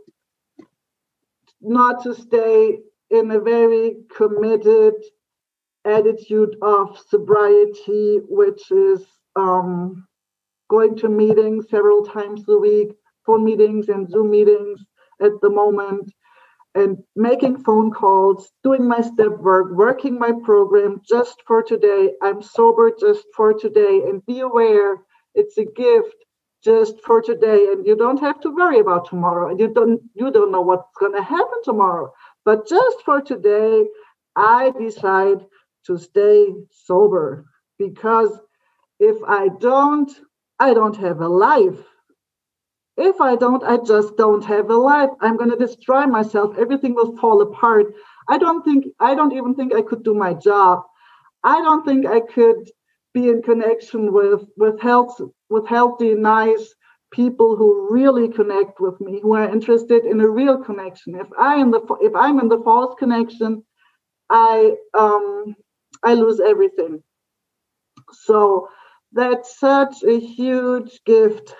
not 1.61 2.03
to 2.03 2.13
stay 2.15 2.79
in 3.09 3.31
a 3.31 3.39
very 3.39 3.97
committed 4.15 4.93
attitude 5.85 6.55
of 6.61 6.97
sobriety, 7.09 8.19
which 8.29 8.71
is 8.71 9.05
um, 9.35 10.07
going 10.69 10.95
to 10.97 11.09
meetings 11.09 11.69
several 11.69 12.05
times 12.05 12.43
a 12.47 12.57
week, 12.57 12.89
phone 13.25 13.43
meetings 13.43 13.89
and 13.89 14.09
Zoom 14.09 14.31
meetings 14.31 14.81
at 15.21 15.31
the 15.41 15.49
moment, 15.49 16.11
and 16.77 16.97
making 17.15 17.63
phone 17.63 17.91
calls, 17.91 18.51
doing 18.63 18.87
my 18.87 19.01
step 19.01 19.37
work, 19.39 19.71
working 19.73 20.19
my 20.19 20.31
program 20.43 21.01
just 21.07 21.41
for 21.47 21.63
today. 21.63 22.11
I'm 22.21 22.41
sober 22.41 22.91
just 22.99 23.25
for 23.35 23.53
today, 23.53 24.03
and 24.07 24.25
be 24.25 24.39
aware 24.41 24.97
it's 25.35 25.57
a 25.57 25.65
gift 25.65 26.15
just 26.63 26.95
for 27.05 27.21
today. 27.21 27.67
And 27.71 27.85
you 27.85 27.95
don't 27.95 28.19
have 28.19 28.39
to 28.41 28.49
worry 28.49 28.79
about 28.79 29.07
tomorrow. 29.09 29.49
And 29.49 29.59
you 29.59 29.73
don't 29.73 30.01
you 30.15 30.31
don't 30.31 30.51
know 30.51 30.61
what's 30.61 30.83
to 31.01 31.23
happen 31.23 31.59
tomorrow. 31.63 32.11
But 32.45 32.67
just 32.67 33.01
for 33.03 33.21
today 33.21 33.85
i 34.35 34.71
decide 34.79 35.45
to 35.85 35.97
stay 35.97 36.53
sober. 36.71 37.45
Because 37.79 38.39
if 38.99 39.17
I 39.27 39.49
don't, 39.59 40.11
I 40.59 40.73
don't 40.73 40.97
have 40.97 41.21
a 41.21 41.27
life. 41.27 41.83
If 42.97 43.21
I 43.21 43.35
don't, 43.35 43.63
I 43.63 43.77
just 43.77 44.17
don't 44.17 44.43
have 44.45 44.69
a 44.69 44.75
life. 44.75 45.11
I'm 45.21 45.37
going 45.37 45.51
to 45.51 45.55
destroy 45.55 46.05
myself. 46.07 46.57
Everything 46.57 46.95
will 46.95 47.15
fall 47.17 47.41
apart. 47.41 47.93
I 48.27 48.37
don't 48.37 48.63
think, 48.63 48.85
I 48.99 49.13
don't 49.13 49.33
even 49.33 49.53
think 49.53 49.73
I 49.73 49.83
could 49.83 50.03
do 50.03 50.15
my 50.15 50.33
job. 50.33 50.83
I 51.43 51.61
don't 51.61 51.85
think 51.85 52.07
I 52.07 52.21
could 52.21 52.69
be 53.13 53.29
in 53.29 53.41
connection 53.43 54.11
with, 54.11 54.45
with 54.57 54.81
health, 54.81 55.21
with 55.49 55.67
healthy, 55.67 56.15
nice 56.15 56.73
people 57.11 57.55
who 57.55 57.87
really 57.89 58.27
connect 58.27 58.81
with 58.81 58.99
me, 58.99 59.19
who 59.21 59.33
are 59.33 59.49
interested 59.49 60.03
in 60.05 60.19
a 60.19 60.27
real 60.27 60.57
connection. 60.57 61.15
If 61.15 61.27
I 61.39 61.55
am 61.55 61.71
the, 61.71 61.81
if 62.01 62.13
I'm 62.15 62.39
in 62.39 62.49
the 62.49 62.61
false 62.63 62.95
connection, 62.99 63.63
I 64.29 64.75
um, 64.93 65.55
I 66.03 66.13
lose 66.15 66.39
everything. 66.39 67.01
So 68.11 68.67
that's 69.13 69.57
such 69.59 70.03
a 70.03 70.19
huge 70.19 70.99
gift 71.05 71.55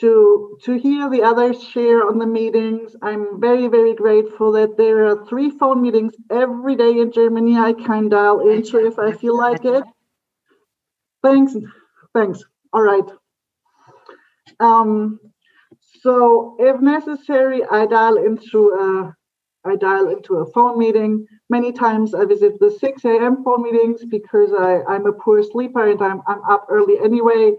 to 0.00 0.58
to 0.62 0.78
hear 0.78 1.08
the 1.10 1.22
others 1.22 1.62
share 1.62 2.06
on 2.06 2.18
the 2.18 2.26
meetings. 2.26 2.96
I'm 3.02 3.40
very 3.40 3.68
very 3.68 3.94
grateful 3.94 4.52
that 4.52 4.76
there 4.76 5.06
are 5.06 5.26
three 5.26 5.50
phone 5.50 5.82
meetings 5.82 6.14
every 6.30 6.76
day 6.76 6.98
in 7.00 7.12
Germany. 7.12 7.56
I 7.56 7.72
can 7.72 8.08
dial 8.08 8.40
into 8.40 8.86
if 8.86 8.98
I 8.98 9.12
feel 9.12 9.36
like 9.36 9.64
it. 9.64 9.84
Thanks, 11.22 11.56
thanks. 12.14 12.42
All 12.72 12.82
right. 12.82 13.08
Um, 14.60 15.20
so 16.00 16.56
if 16.58 16.80
necessary, 16.80 17.62
I 17.64 17.86
dial 17.86 18.16
into 18.16 18.70
a 18.70 19.14
I 19.66 19.76
dial 19.76 20.10
into 20.10 20.36
a 20.36 20.52
phone 20.52 20.78
meeting. 20.78 21.26
Many 21.48 21.72
times 21.72 22.14
I 22.14 22.26
visit 22.26 22.60
the 22.60 22.70
6 22.70 23.04
a.m. 23.04 23.42
phone 23.44 23.62
meetings 23.62 24.04
because 24.04 24.52
I, 24.52 24.82
I'm 24.82 25.06
a 25.06 25.12
poor 25.12 25.42
sleeper 25.42 25.90
and 25.90 26.02
I'm, 26.02 26.20
I'm 26.26 26.42
up 26.44 26.66
early 26.68 26.98
anyway. 27.02 27.52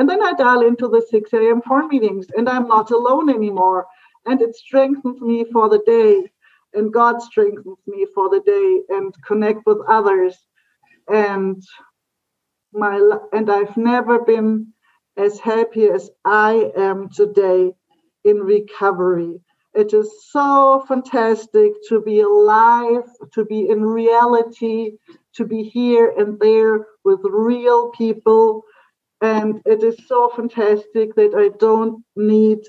And 0.00 0.08
then 0.08 0.22
I 0.22 0.32
dial 0.32 0.62
into 0.62 0.88
the 0.88 1.04
6 1.10 1.30
a.m. 1.34 1.60
phone 1.60 1.88
meetings 1.88 2.28
and 2.34 2.48
I'm 2.48 2.66
not 2.66 2.90
alone 2.90 3.28
anymore. 3.28 3.86
And 4.24 4.40
it 4.40 4.56
strengthens 4.56 5.20
me 5.20 5.44
for 5.52 5.68
the 5.68 5.82
day. 5.84 6.24
And 6.72 6.90
God 6.90 7.20
strengthens 7.20 7.76
me 7.86 8.06
for 8.14 8.30
the 8.30 8.40
day 8.40 8.96
and 8.96 9.14
connect 9.26 9.66
with 9.66 9.76
others. 9.86 10.38
And 11.06 11.62
my 12.72 12.98
and 13.34 13.50
I've 13.50 13.76
never 13.76 14.20
been 14.20 14.72
as 15.18 15.38
happy 15.38 15.84
as 15.88 16.08
I 16.24 16.72
am 16.74 17.10
today 17.10 17.74
in 18.24 18.38
recovery 18.38 19.38
it 19.74 19.94
is 19.94 20.10
so 20.30 20.84
fantastic 20.88 21.72
to 21.88 22.00
be 22.00 22.20
alive, 22.20 23.04
to 23.34 23.44
be 23.44 23.68
in 23.68 23.82
reality, 23.82 24.96
to 25.34 25.44
be 25.44 25.62
here 25.62 26.12
and 26.18 26.40
there 26.40 26.86
with 27.04 27.20
real 27.22 27.90
people. 27.90 28.64
And 29.20 29.60
it 29.66 29.82
is 29.82 29.96
so 30.06 30.30
fantastic 30.34 31.14
that 31.16 31.34
I 31.36 31.56
don't 31.58 32.04
need 32.16 32.60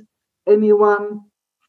anyone 0.48 1.22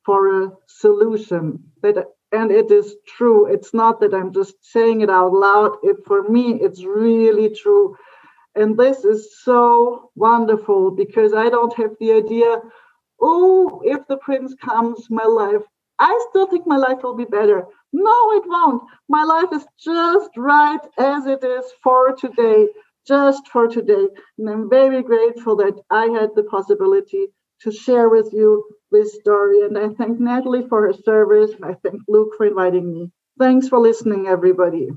for 0.05 0.43
a 0.45 0.53
solution. 0.67 1.65
That 1.83 2.07
and 2.33 2.51
it 2.51 2.71
is 2.71 2.97
true. 3.07 3.47
It's 3.47 3.75
not 3.75 4.01
that 4.01 4.15
I'm 4.15 4.33
just 4.33 4.55
saying 4.63 5.03
it 5.03 5.11
out 5.11 5.33
loud. 5.35 5.77
It 5.83 5.99
for 6.07 6.23
me, 6.29 6.55
it's 6.61 6.83
really 6.85 7.55
true. 7.55 7.97
And 8.55 8.77
this 8.77 9.05
is 9.05 9.39
so 9.43 10.11
wonderful 10.15 10.91
because 10.91 11.35
I 11.35 11.49
don't 11.51 11.75
have 11.77 11.93
the 12.01 12.13
idea, 12.13 12.57
oh, 13.21 13.81
if 13.85 14.07
the 14.09 14.17
prince 14.17 14.55
comes, 14.63 15.09
my 15.11 15.25
life, 15.25 15.63
I 15.99 16.27
still 16.31 16.47
think 16.47 16.67
my 16.67 16.77
life 16.77 17.03
will 17.03 17.17
be 17.17 17.25
better. 17.25 17.65
No, 17.93 18.33
it 18.33 18.45
won't. 18.47 18.83
My 19.09 19.25
life 19.25 19.51
is 19.53 19.67
just 19.79 20.31
right 20.37 20.81
as 20.99 21.27
it 21.27 21.45
is 21.45 21.65
for 21.83 22.15
today, 22.17 22.69
just 23.07 23.49
for 23.49 23.69
today. 23.69 24.09
And 24.39 24.51
I'm 24.51 24.71
very 24.71 25.03
grateful 25.03 25.57
that 25.57 25.81
I 25.91 26.07
had 26.07 26.31
the 26.37 26.45
possibility 26.45 27.29
to 27.63 27.73
share 27.73 28.09
with 28.09 28.31
you 28.33 28.65
this 28.93 29.15
story. 29.17 29.63
And 29.63 29.79
I 29.79 29.91
thank 29.91 30.21
Natalie 30.21 30.67
for 30.69 30.83
her 30.87 30.93
service. 30.95 31.53
And 31.53 31.65
I 31.65 31.77
thank 31.85 32.03
Luke 32.09 32.35
for 32.37 32.47
inviting 32.47 32.93
me. 32.93 33.11
Thanks 33.39 33.69
for 33.69 33.81
listening, 33.81 34.27
everybody. 34.29 34.89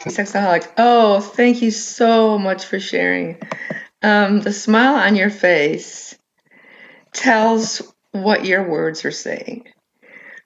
Sexaholic. 0.00 0.68
Oh, 0.78 1.20
thank 1.20 1.62
you 1.62 1.70
so 1.70 2.38
much 2.38 2.66
for 2.66 2.80
sharing. 2.80 3.40
Um, 4.02 4.40
the 4.40 4.52
smile 4.52 4.96
on 4.96 5.16
your 5.16 5.30
face 5.30 6.16
tells 7.12 7.82
what 8.12 8.44
your 8.46 8.68
words 8.68 9.04
are 9.04 9.12
saying. 9.12 9.68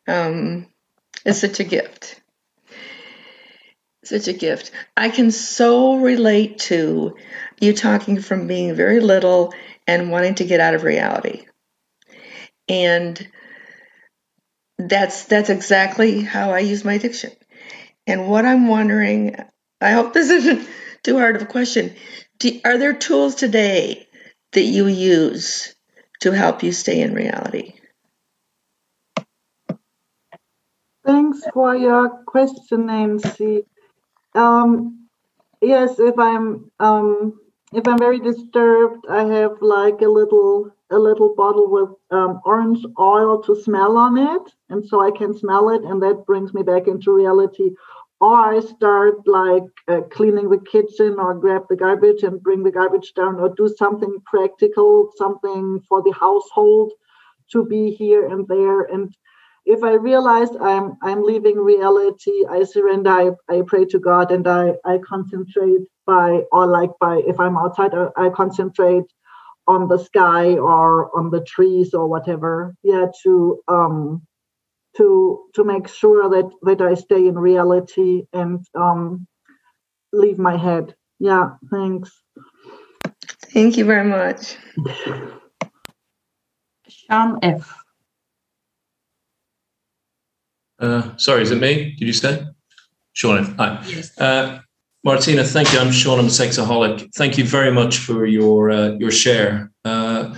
Um, 0.09 0.69
it's 1.25 1.41
such 1.41 1.61
a 1.61 1.65
gift. 1.65 2.21
Such 4.07 4.29
a 4.29 4.35
gift. 4.35 4.73
I 4.97 5.11
can 5.11 5.33
so 5.33 5.97
relate 5.99 6.61
to 6.61 7.17
you 7.61 7.75
talking 7.75 8.21
from 8.23 8.49
being 8.49 8.75
very 8.77 9.01
little 9.01 9.55
and 9.87 10.11
wanting 10.13 10.37
to 10.37 10.47
get 10.47 10.61
out 10.61 10.75
of 10.75 10.85
reality. 10.85 11.47
And 12.69 13.29
that's 14.79 15.25
that's 15.27 15.51
exactly 15.51 16.23
how 16.23 16.53
I 16.53 16.61
use 16.61 16.85
my 16.85 16.95
addiction. 16.95 17.33
And 18.07 18.29
what 18.29 18.47
I'm 18.47 18.69
wondering, 18.69 19.37
I 19.81 19.93
hope 19.93 20.15
this 20.15 20.31
isn't 20.41 20.69
too 21.05 21.19
hard 21.19 21.37
of 21.37 21.43
a 21.43 21.47
question. 21.47 21.95
Do, 22.41 22.61
are 22.65 22.79
there 22.79 22.95
tools 22.95 23.37
today 23.37 24.09
that 24.53 24.63
you 24.63 24.89
use 24.89 25.75
to 26.21 26.33
help 26.33 26.63
you 26.63 26.73
stay 26.73 27.01
in 27.03 27.15
reality? 27.15 27.75
Thanks 31.07 31.43
for 31.55 31.77
your 31.77 32.25
question, 32.27 32.87
Nancy. 32.87 33.67
Um, 34.37 35.09
yes, 35.61 35.99
if 35.99 36.19
I'm 36.19 36.71
um, 36.81 37.41
if 37.73 37.89
I'm 37.89 37.99
very 37.99 38.21
disturbed, 38.21 39.07
I 39.09 39.25
have 39.25 39.53
like 39.61 40.01
a 40.03 40.09
little 40.09 40.71
a 40.91 40.99
little 40.99 41.35
bottle 41.35 41.69
with 41.71 41.91
um, 42.11 42.41
orange 42.45 42.85
oil 43.01 43.43
to 43.43 43.61
smell 43.63 43.97
on 43.97 44.19
it, 44.19 44.53
and 44.71 44.87
so 44.87 45.03
I 45.03 45.11
can 45.11 45.35
smell 45.37 45.71
it, 45.71 45.83
and 45.83 46.03
that 46.03 46.27
brings 46.27 46.55
me 46.55 46.63
back 46.63 46.87
into 46.87 47.13
reality. 47.13 47.71
Or 48.21 48.37
I 48.55 48.61
start 48.61 49.27
like 49.27 49.65
uh, 49.89 50.03
cleaning 50.11 50.49
the 50.51 50.59
kitchen, 50.59 51.17
or 51.19 51.35
grab 51.35 51.65
the 51.69 51.77
garbage 51.77 52.23
and 52.23 52.43
bring 52.43 52.63
the 52.63 52.73
garbage 52.73 53.15
down, 53.15 53.41
or 53.41 53.55
do 53.55 53.69
something 53.69 54.17
practical, 54.27 55.11
something 55.17 55.83
for 55.89 56.03
the 56.03 56.13
household 56.13 56.93
to 57.53 57.65
be 57.65 57.91
here 57.91 58.27
and 58.29 58.47
there, 58.49 58.83
and 58.83 59.15
if 59.67 59.83
I 59.83 59.95
realize 59.95 60.49
I'm 60.61 60.97
I'm 61.03 61.23
leaving 61.23 61.59
reality, 61.59 62.47
I 62.49 62.63
surrender. 62.63 63.11
I, 63.11 63.31
I 63.51 63.63
pray 63.67 63.85
to 63.87 63.99
God 63.99 64.31
and 64.31 64.47
I 64.47 64.75
I 64.85 64.99
concentrate 64.99 65.83
by 66.07 66.43
or 66.53 66.67
like 66.67 66.91
by 67.01 67.23
if 67.27 67.41
I'm 67.41 67.59
outside, 67.59 67.93
I, 67.93 68.09
I 68.17 68.31
concentrate 68.31 69.05
on 69.67 69.89
the 69.89 69.99
sky 69.99 70.55
or 70.55 71.17
on 71.19 71.31
the 71.31 71.41
trees 71.43 71.95
or 71.95 72.07
whatever. 72.09 72.75
Yeah, 72.85 73.07
to 73.25 73.61
um 73.67 74.23
to 74.97 75.41
to 75.55 75.65
make 75.65 75.89
sure 75.89 76.31
that 76.31 76.49
that 76.63 76.81
I 76.81 76.95
stay 76.95 77.27
in 77.27 77.37
reality 77.37 78.23
and 78.33 78.65
um 78.75 79.27
leave 80.13 80.39
my 80.39 80.57
head. 80.57 80.95
Yeah, 81.19 81.51
thanks. 81.73 82.11
Thank 83.53 83.77
you 83.77 83.85
very 83.85 84.09
much. 84.09 84.57
Sean 86.89 87.39
F. 87.43 87.86
Uh, 90.79 91.17
sorry, 91.17 91.43
is 91.43 91.51
it 91.51 91.61
me? 91.61 91.95
Did 91.99 92.07
you 92.07 92.13
say? 92.13 92.45
Sean, 93.13 93.45
hi. 93.57 93.83
Yes. 93.87 94.19
Uh, 94.19 94.61
Martina, 95.05 95.45
thank 95.45 95.73
you. 95.73 95.79
I'm 95.79 95.93
Sean. 95.93 96.19
I'm 96.19 96.27
a 96.27 96.29
sexaholic. 96.29 97.09
Thank 97.15 97.39
you 97.39 97.45
very 97.45 97.73
much 97.73 97.99
for 97.99 98.27
your 98.27 98.71
uh, 98.71 98.89
your 98.99 99.11
share. 99.11 99.71
Uh, 99.85 100.35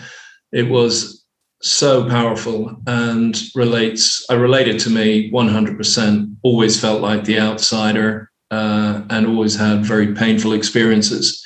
it 0.53 0.68
was 0.68 1.24
so 1.61 2.09
powerful 2.09 2.77
and 2.87 3.40
relates. 3.55 4.24
I 4.31 4.35
related 4.35 4.79
to 4.81 4.90
me 4.90 5.31
100%. 5.33 6.37
Always 6.42 6.81
felt 6.81 7.01
like 7.01 7.24
the 7.24 7.40
outsider 7.40 8.31
uh, 8.51 9.03
and 9.11 9.27
always 9.27 9.57
had 9.57 9.85
very 9.85 10.14
painful 10.14 10.53
experiences 10.53 11.44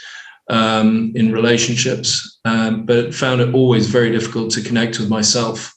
um, 0.51 1.13
in 1.15 1.33
relationships, 1.33 2.41
um, 2.45 2.85
but 2.85 3.15
found 3.15 3.41
it 3.41 3.55
always 3.55 3.87
very 3.87 4.11
difficult 4.11 4.51
to 4.53 4.63
connect 4.63 4.99
with 4.99 5.09
myself 5.09 5.73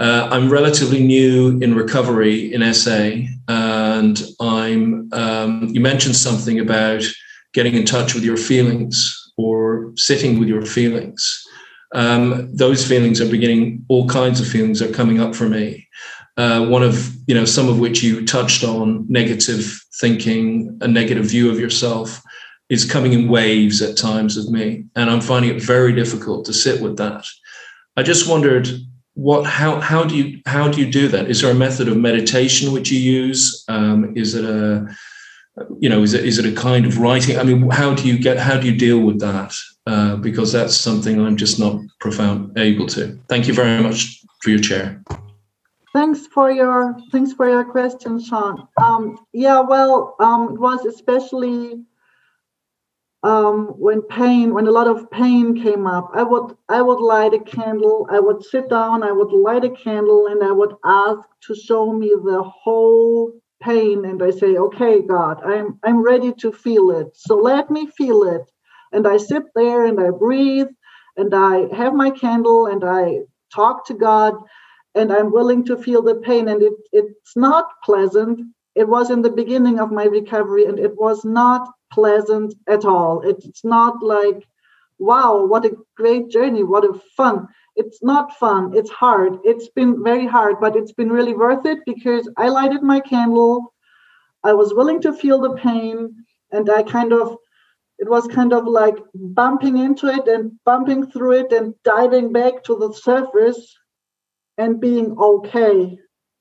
uh, 0.00 0.28
I'm 0.30 0.50
relatively 0.50 1.02
new 1.02 1.58
in 1.60 1.74
recovery 1.74 2.52
in 2.52 2.74
SA, 2.74 3.10
and 3.48 4.22
I'm. 4.40 5.10
Um, 5.12 5.68
you 5.72 5.80
mentioned 5.80 6.16
something 6.16 6.60
about 6.60 7.02
getting 7.52 7.74
in 7.74 7.84
touch 7.84 8.14
with 8.14 8.24
your 8.24 8.38
feelings 8.38 9.32
or 9.36 9.92
sitting 9.96 10.38
with 10.38 10.48
your 10.48 10.64
feelings. 10.64 11.46
Um, 11.94 12.54
those 12.56 12.86
feelings 12.86 13.20
are 13.20 13.28
beginning. 13.28 13.84
All 13.88 14.08
kinds 14.08 14.40
of 14.40 14.48
feelings 14.48 14.80
are 14.80 14.90
coming 14.90 15.20
up 15.20 15.34
for 15.34 15.48
me. 15.48 15.86
Uh, 16.38 16.64
one 16.66 16.82
of 16.82 17.14
you 17.26 17.34
know 17.34 17.44
some 17.44 17.68
of 17.68 17.78
which 17.78 18.02
you 18.02 18.24
touched 18.24 18.64
on, 18.64 19.04
negative 19.08 19.78
thinking, 20.00 20.78
a 20.80 20.88
negative 20.88 21.26
view 21.26 21.50
of 21.50 21.60
yourself, 21.60 22.22
is 22.70 22.90
coming 22.90 23.12
in 23.12 23.28
waves 23.28 23.82
at 23.82 23.98
times 23.98 24.38
of 24.38 24.50
me, 24.50 24.84
and 24.96 25.10
I'm 25.10 25.20
finding 25.20 25.54
it 25.54 25.62
very 25.62 25.92
difficult 25.92 26.46
to 26.46 26.54
sit 26.54 26.80
with 26.80 26.96
that. 26.96 27.26
I 27.98 28.02
just 28.02 28.26
wondered 28.26 28.70
what 29.14 29.44
how 29.44 29.80
how 29.80 30.04
do 30.04 30.16
you 30.16 30.40
how 30.46 30.68
do 30.68 30.80
you 30.80 30.90
do 30.90 31.08
that? 31.08 31.30
Is 31.30 31.42
there 31.42 31.50
a 31.50 31.54
method 31.54 31.88
of 31.88 31.96
meditation 31.96 32.72
which 32.72 32.90
you 32.90 32.98
use? 32.98 33.64
Um, 33.68 34.16
is 34.16 34.34
it 34.34 34.44
a 34.44 34.86
you 35.78 35.88
know 35.88 36.02
is 36.02 36.14
it 36.14 36.24
is 36.24 36.38
it 36.38 36.46
a 36.46 36.52
kind 36.52 36.86
of 36.86 36.98
writing? 36.98 37.38
I 37.38 37.42
mean 37.42 37.68
how 37.70 37.94
do 37.94 38.08
you 38.08 38.18
get 38.18 38.38
how 38.38 38.58
do 38.58 38.70
you 38.70 38.76
deal 38.76 39.00
with 39.00 39.20
that? 39.20 39.54
Uh, 39.86 40.14
because 40.16 40.52
that's 40.52 40.76
something 40.76 41.20
i'm 41.20 41.36
just 41.36 41.58
not 41.58 41.78
profound 42.00 42.56
able 42.56 42.86
to. 42.86 43.18
Thank 43.28 43.48
you 43.48 43.54
very 43.54 43.82
much 43.82 44.22
for 44.40 44.50
your 44.50 44.60
chair. 44.60 45.02
Thanks 45.92 46.26
for 46.28 46.50
your 46.50 46.96
thanks 47.10 47.34
for 47.34 47.50
your 47.50 47.64
question 47.64 48.18
sean. 48.18 48.66
Um, 48.82 49.18
yeah 49.32 49.60
well 49.60 50.16
um, 50.20 50.54
it 50.54 50.60
was 50.60 50.86
especially 50.86 51.84
um, 53.22 53.68
when 53.78 54.02
pain, 54.02 54.52
when 54.54 54.66
a 54.66 54.72
lot 54.72 54.88
of 54.88 55.10
pain 55.10 55.60
came 55.62 55.86
up, 55.86 56.10
I 56.14 56.22
would 56.24 56.56
I 56.68 56.82
would 56.82 57.00
light 57.00 57.34
a 57.34 57.38
candle. 57.40 58.06
I 58.10 58.20
would 58.20 58.44
sit 58.44 58.68
down. 58.68 59.02
I 59.04 59.12
would 59.12 59.32
light 59.32 59.64
a 59.64 59.70
candle, 59.70 60.26
and 60.28 60.42
I 60.42 60.50
would 60.52 60.74
ask 60.84 61.20
to 61.46 61.54
show 61.54 61.92
me 61.92 62.08
the 62.24 62.42
whole 62.42 63.32
pain. 63.62 64.04
And 64.04 64.22
I 64.22 64.30
say, 64.30 64.56
"Okay, 64.56 65.02
God, 65.02 65.40
I'm 65.44 65.78
I'm 65.84 66.02
ready 66.02 66.32
to 66.40 66.52
feel 66.52 66.90
it. 66.90 67.08
So 67.14 67.36
let 67.36 67.70
me 67.70 67.86
feel 67.88 68.24
it." 68.24 68.50
And 68.92 69.06
I 69.06 69.18
sit 69.18 69.44
there 69.54 69.86
and 69.86 70.00
I 70.00 70.10
breathe, 70.10 70.68
and 71.16 71.34
I 71.34 71.68
have 71.74 71.94
my 71.94 72.10
candle 72.10 72.66
and 72.66 72.82
I 72.84 73.20
talk 73.54 73.86
to 73.86 73.94
God, 73.94 74.34
and 74.94 75.12
I'm 75.12 75.32
willing 75.32 75.64
to 75.66 75.76
feel 75.76 76.02
the 76.02 76.16
pain. 76.16 76.48
And 76.48 76.62
it 76.62 76.74
it's 76.92 77.36
not 77.36 77.66
pleasant. 77.84 78.40
It 78.74 78.88
was 78.88 79.10
in 79.10 79.22
the 79.22 79.30
beginning 79.30 79.78
of 79.80 79.92
my 79.92 80.04
recovery, 80.04 80.64
and 80.66 80.78
it 80.78 80.96
was 80.96 81.24
not 81.24 81.68
pleasant 81.92 82.54
at 82.68 82.84
all. 82.84 83.22
It's 83.22 83.64
not 83.64 84.02
like, 84.02 84.46
wow, 84.98 85.44
what 85.44 85.64
a 85.64 85.76
great 85.96 86.30
journey, 86.30 86.62
what 86.62 86.84
a 86.84 87.00
fun. 87.16 87.48
It's 87.76 88.02
not 88.02 88.36
fun, 88.36 88.72
it's 88.74 88.90
hard. 88.90 89.38
It's 89.44 89.68
been 89.68 90.02
very 90.02 90.26
hard, 90.26 90.56
but 90.60 90.76
it's 90.76 90.92
been 90.92 91.10
really 91.10 91.34
worth 91.34 91.64
it 91.66 91.78
because 91.86 92.28
I 92.36 92.48
lighted 92.48 92.82
my 92.82 93.00
candle. 93.00 93.72
I 94.44 94.52
was 94.52 94.74
willing 94.74 95.00
to 95.02 95.12
feel 95.12 95.40
the 95.40 95.54
pain, 95.54 96.24
and 96.50 96.68
I 96.68 96.82
kind 96.82 97.12
of 97.12 97.36
it 97.98 98.08
was 98.08 98.26
kind 98.26 98.52
of 98.52 98.66
like 98.66 98.96
bumping 99.14 99.78
into 99.78 100.08
it 100.08 100.26
and 100.26 100.52
bumping 100.64 101.06
through 101.06 101.32
it 101.32 101.52
and 101.52 101.74
diving 101.84 102.32
back 102.32 102.64
to 102.64 102.76
the 102.76 102.92
surface 102.92 103.78
and 104.58 104.80
being 104.80 105.16
okay 105.18 105.96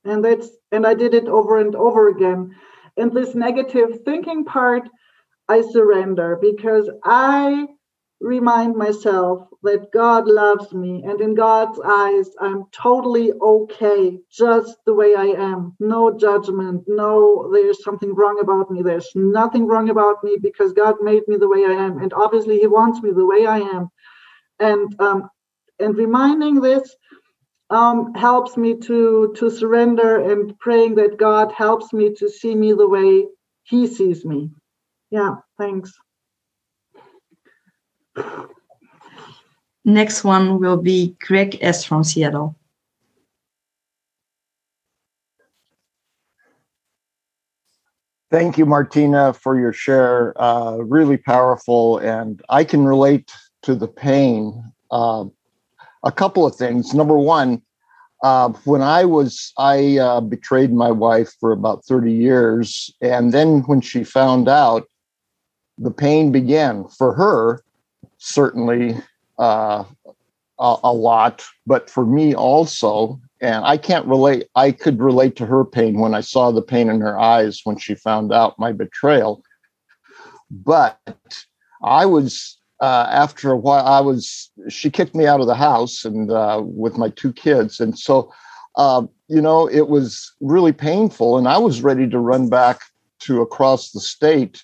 and 0.05 0.25
that's 0.25 0.49
and 0.71 0.87
i 0.87 0.93
did 0.93 1.13
it 1.13 1.27
over 1.27 1.59
and 1.59 1.75
over 1.75 2.09
again 2.09 2.55
and 2.97 3.11
this 3.11 3.35
negative 3.35 3.99
thinking 4.05 4.43
part 4.43 4.89
I 5.47 5.61
surrender 5.61 6.37
because 6.41 6.89
I 7.03 7.67
remind 8.21 8.75
myself 8.75 9.47
that 9.63 9.91
God 9.91 10.27
loves 10.27 10.73
me, 10.73 11.03
and 11.05 11.19
in 11.19 11.35
God's 11.35 11.79
eyes, 11.83 12.29
I'm 12.39 12.65
totally 12.71 13.31
okay 13.33 14.19
just 14.31 14.77
the 14.85 14.93
way 14.93 15.15
I 15.15 15.25
am. 15.25 15.75
No 15.79 16.15
judgment, 16.17 16.83
no, 16.87 17.49
there's 17.51 17.83
something 17.83 18.13
wrong 18.13 18.39
about 18.41 18.71
me. 18.71 18.81
There's 18.83 19.09
nothing 19.15 19.67
wrong 19.67 19.89
about 19.89 20.23
me 20.23 20.37
because 20.41 20.73
God 20.73 20.95
made 21.01 21.27
me 21.27 21.37
the 21.37 21.49
way 21.49 21.65
I 21.65 21.73
am, 21.73 21.97
and 21.99 22.13
obviously 22.13 22.59
He 22.59 22.67
wants 22.67 23.01
me 23.01 23.11
the 23.11 23.25
way 23.25 23.45
I 23.45 23.59
am. 23.59 23.89
And 24.59 24.95
um, 25.01 25.29
and 25.79 25.97
reminding 25.97 26.61
this 26.61 26.95
um, 27.71 28.13
helps 28.13 28.57
me 28.57 28.77
to 28.81 29.33
to 29.37 29.49
surrender 29.49 30.31
and 30.31 30.57
praying 30.59 30.95
that 30.95 31.17
God 31.17 31.51
helps 31.51 31.91
me 31.91 32.13
to 32.15 32.29
see 32.29 32.53
me 32.55 32.73
the 32.73 32.87
way 32.87 33.25
He 33.63 33.87
sees 33.87 34.23
me. 34.25 34.51
Yeah, 35.11 35.35
thanks. 35.57 35.93
Next 39.83 40.23
one 40.23 40.59
will 40.59 40.77
be 40.77 41.15
Greg 41.19 41.57
S. 41.61 41.83
from 41.83 42.03
Seattle. 42.03 42.55
Thank 48.29 48.57
you, 48.57 48.65
Martina, 48.65 49.33
for 49.33 49.59
your 49.59 49.73
share. 49.73 50.39
Uh, 50.41 50.77
really 50.77 51.17
powerful, 51.17 51.97
and 51.97 52.41
I 52.47 52.63
can 52.63 52.85
relate 52.85 53.29
to 53.63 53.75
the 53.75 53.89
pain. 53.89 54.71
Uh, 54.89 55.25
a 56.03 56.11
couple 56.11 56.45
of 56.45 56.55
things. 56.55 56.93
Number 56.93 57.17
one, 57.17 57.61
uh, 58.23 58.49
when 58.65 58.81
I 58.81 59.03
was, 59.03 59.51
I 59.57 59.97
uh, 59.97 60.21
betrayed 60.21 60.71
my 60.71 60.91
wife 60.91 61.33
for 61.39 61.51
about 61.51 61.83
30 61.85 62.11
years. 62.11 62.93
And 63.01 63.33
then 63.33 63.61
when 63.61 63.81
she 63.81 64.03
found 64.03 64.47
out, 64.47 64.87
the 65.81 65.91
pain 65.91 66.31
began 66.31 66.87
for 66.87 67.13
her, 67.13 67.63
certainly 68.19 68.95
uh, 69.39 69.83
a, 70.59 70.75
a 70.83 70.93
lot, 70.93 71.43
but 71.65 71.89
for 71.89 72.05
me 72.05 72.35
also. 72.35 73.19
And 73.41 73.65
I 73.65 73.77
can't 73.77 74.05
relate, 74.05 74.47
I 74.55 74.71
could 74.71 74.99
relate 74.99 75.35
to 75.37 75.47
her 75.47 75.65
pain 75.65 75.99
when 75.99 76.13
I 76.13 76.21
saw 76.21 76.51
the 76.51 76.61
pain 76.61 76.89
in 76.89 77.01
her 77.01 77.19
eyes 77.19 77.61
when 77.63 77.79
she 77.79 77.95
found 77.95 78.31
out 78.31 78.59
my 78.59 78.71
betrayal. 78.71 79.43
But 80.51 80.99
I 81.83 82.05
was 82.05 82.59
uh, 82.81 83.07
after 83.09 83.51
a 83.51 83.57
while, 83.57 83.85
I 83.85 84.01
was 84.01 84.51
she 84.69 84.91
kicked 84.91 85.15
me 85.15 85.25
out 85.25 85.39
of 85.39 85.47
the 85.47 85.55
house 85.55 86.05
and 86.05 86.31
uh, 86.31 86.61
with 86.63 86.97
my 86.97 87.09
two 87.09 87.31
kids, 87.31 87.79
and 87.79 87.97
so 87.97 88.31
uh, 88.75 89.03
you 89.27 89.39
know 89.39 89.67
it 89.69 89.87
was 89.87 90.33
really 90.41 90.73
painful, 90.73 91.37
and 91.37 91.47
I 91.47 91.59
was 91.59 91.83
ready 91.83 92.09
to 92.09 92.19
run 92.19 92.49
back 92.49 92.81
to 93.19 93.41
across 93.41 93.91
the 93.91 93.99
state 93.99 94.63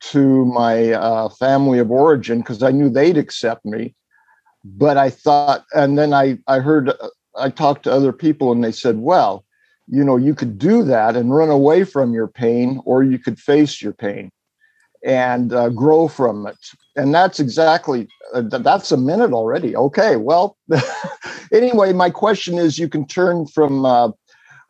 to 0.00 0.44
my 0.46 0.92
uh, 0.92 1.28
family 1.30 1.78
of 1.78 1.90
origin 1.90 2.38
because 2.38 2.62
I 2.62 2.70
knew 2.70 2.88
they'd 2.88 3.18
accept 3.18 3.64
me. 3.64 3.94
But 4.64 4.96
I 4.96 5.10
thought, 5.10 5.64
and 5.74 5.96
then 5.98 6.12
I 6.12 6.38
I 6.46 6.58
heard 6.58 6.90
uh, 6.90 7.08
I 7.36 7.50
talked 7.50 7.84
to 7.84 7.92
other 7.92 8.12
people, 8.12 8.52
and 8.52 8.62
they 8.64 8.72
said, 8.72 8.98
well. 8.98 9.44
You 9.88 10.02
know, 10.02 10.16
you 10.16 10.34
could 10.34 10.58
do 10.58 10.82
that 10.82 11.14
and 11.14 11.32
run 11.32 11.48
away 11.48 11.84
from 11.84 12.12
your 12.12 12.26
pain, 12.26 12.82
or 12.84 13.04
you 13.04 13.20
could 13.20 13.38
face 13.38 13.80
your 13.80 13.92
pain 13.92 14.32
and 15.06 15.52
uh, 15.52 15.68
grow 15.68 16.08
from 16.08 16.46
it. 16.46 16.58
And 16.96 17.14
that's 17.14 17.38
exactly 17.38 18.08
uh, 18.34 18.42
that's 18.42 18.92
a 18.92 18.96
minute 18.96 19.32
already. 19.32 19.76
Okay, 19.76 20.16
well, 20.16 20.56
anyway, 21.52 21.92
my 21.92 22.10
question 22.10 22.58
is: 22.58 22.78
you 22.78 22.88
can 22.88 23.06
turn 23.06 23.46
from 23.46 23.86
uh, 23.86 24.10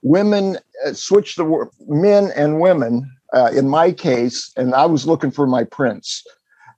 women, 0.03 0.59
uh, 0.85 0.93
switch 0.93 1.37
the 1.37 1.45
word 1.45 1.69
men 1.89 2.31
and 2.37 2.61
women. 2.61 3.11
Uh, 3.33 3.51
in 3.55 3.69
my 3.69 3.93
case, 3.93 4.53
and 4.57 4.75
I 4.75 4.87
was 4.87 5.07
looking 5.07 5.31
for 5.31 5.47
my 5.47 5.65
prince, 5.65 6.25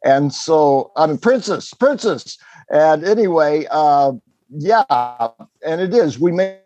and 0.05 0.33
so 0.33 0.93
I'm 0.97 1.11
mean, 1.11 1.19
princess, 1.19 1.75
princess. 1.75 2.39
And 2.71 3.05
anyway, 3.05 3.67
uh, 3.71 4.13
yeah, 4.51 4.85
and 5.65 5.81
it 5.81 5.95
is. 5.95 6.19
We 6.19 6.33
may 6.33 6.59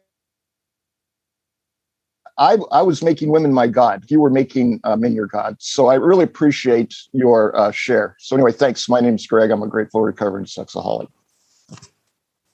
I, 2.39 2.57
I 2.71 2.83
was 2.83 3.03
making 3.03 3.31
women 3.31 3.53
my 3.53 3.67
God. 3.67 4.05
You 4.09 4.21
were 4.21 4.31
making 4.31 4.81
uh, 4.85 4.97
men 4.97 5.15
your 5.15 5.27
God. 5.27 5.57
So 5.59 5.89
I 5.89 5.95
really 5.95 6.25
appreciate 6.25 6.95
your 7.13 7.57
uh, 7.57 7.71
share. 7.71 8.17
So 8.19 8.35
anyway, 8.37 8.53
thanks. 8.53 8.89
My 8.89 9.01
name's 9.01 9.27
Greg. 9.27 9.51
I'm 9.51 9.63
a 9.63 9.69
grateful 9.69 10.01
recovering 10.01 10.47
sexaholic. 10.47 11.09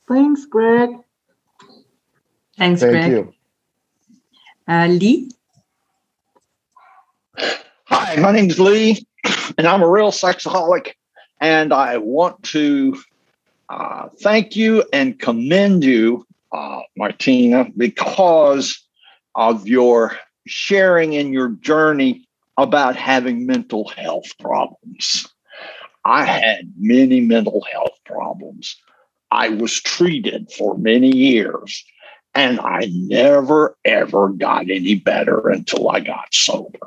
Thanks, 0.08 0.46
Greg. 0.46 0.90
Thanks, 2.56 2.80
Thank 2.80 2.92
Greg. 2.92 3.10
you. 3.10 3.32
Uh, 4.66 4.86
Lee? 4.88 5.30
Hi, 7.90 8.16
my 8.16 8.32
name's 8.32 8.60
Lee, 8.60 9.06
and 9.56 9.66
I'm 9.66 9.82
a 9.82 9.88
real 9.88 10.10
sexaholic. 10.10 10.92
And 11.40 11.72
I 11.72 11.96
want 11.96 12.42
to 12.44 13.00
uh, 13.70 14.10
thank 14.20 14.54
you 14.54 14.84
and 14.92 15.18
commend 15.18 15.84
you, 15.84 16.26
uh, 16.52 16.80
Martina, 16.98 17.66
because 17.78 18.78
of 19.34 19.66
your 19.66 20.18
sharing 20.46 21.14
in 21.14 21.32
your 21.32 21.48
journey 21.48 22.28
about 22.58 22.94
having 22.94 23.46
mental 23.46 23.88
health 23.88 24.36
problems. 24.38 25.26
I 26.04 26.26
had 26.26 26.70
many 26.78 27.22
mental 27.22 27.64
health 27.72 27.98
problems. 28.04 28.76
I 29.30 29.48
was 29.48 29.80
treated 29.80 30.52
for 30.52 30.76
many 30.76 31.16
years, 31.16 31.82
and 32.34 32.60
I 32.60 32.90
never, 32.92 33.78
ever 33.86 34.28
got 34.28 34.68
any 34.70 34.96
better 34.96 35.48
until 35.48 35.88
I 35.88 36.00
got 36.00 36.34
sober. 36.34 36.78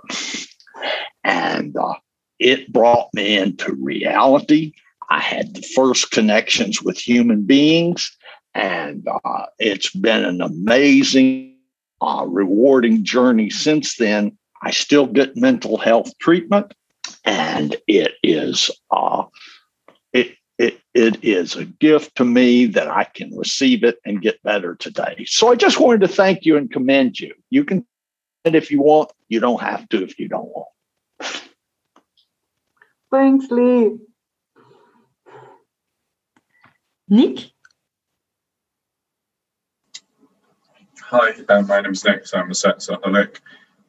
And 1.24 1.76
uh, 1.78 1.96
it 2.40 2.72
brought 2.72 3.10
me 3.14 3.38
into 3.38 3.74
reality. 3.74 4.74
I 5.10 5.20
had 5.20 5.54
the 5.54 5.62
first 5.62 6.12
connections 6.12 6.82
with 6.82 6.98
human 6.98 7.44
beings, 7.44 8.16
and 8.54 9.06
uh, 9.26 9.46
it's 9.60 9.90
been 9.92 10.24
an 10.24 10.42
amazing, 10.42 11.58
uh, 12.00 12.26
rewarding 12.28 13.04
journey 13.04 13.50
since 13.50 13.98
then. 13.98 14.38
I 14.64 14.72
still 14.72 15.08
get 15.08 15.36
mental 15.36 15.78
health 15.78 16.18
treatment, 16.20 16.74
and 17.26 17.76
it 17.88 18.14
is 18.24 18.72
uh, 18.92 19.26
it 20.14 20.38
it 20.58 20.80
it 20.94 21.24
is 21.24 21.56
a 21.56 21.66
gift 21.66 22.16
to 22.16 22.26
me 22.26 22.66
that 22.68 22.88
I 22.88 23.04
can 23.04 23.36
receive 23.36 23.84
it 23.84 23.98
and 24.06 24.22
get 24.22 24.42
better 24.44 24.76
today. 24.76 25.26
So 25.28 25.52
I 25.52 25.56
just 25.56 25.80
wanted 25.80 26.02
to 26.02 26.08
thank 26.08 26.46
you 26.46 26.58
and 26.58 26.72
commend 26.72 27.20
you. 27.20 27.34
You 27.50 27.66
can, 27.66 27.86
if 28.46 28.72
you 28.72 28.82
want, 28.82 29.12
you 29.30 29.40
don't 29.40 29.62
have 29.62 29.88
to 29.90 30.04
if 30.04 30.20
you 30.20 30.28
don't 30.28 30.50
want. 30.50 30.68
Thanks, 33.12 33.48
Lee. 33.52 33.98
Nick? 37.10 37.52
Hi, 41.02 41.34
um, 41.50 41.68
my 41.68 41.82
name 41.82 41.92
is 41.92 42.06
Nick. 42.06 42.26
So 42.26 42.38
I'm 42.38 42.50
a 42.50 42.54
sexaholic. 42.54 43.40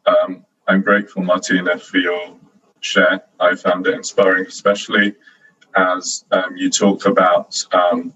Um, 0.07 0.45
I'm 0.67 0.83
grateful, 0.83 1.23
Martina, 1.23 1.79
for 1.79 1.99
your 1.99 2.37
share. 2.81 3.23
I 3.39 3.55
found 3.55 3.87
it 3.87 3.95
inspiring, 3.95 4.47
especially 4.47 5.15
as 5.77 6.25
um, 6.33 6.57
you 6.57 6.69
talk 6.69 7.07
about 7.07 7.65
um, 7.73 8.13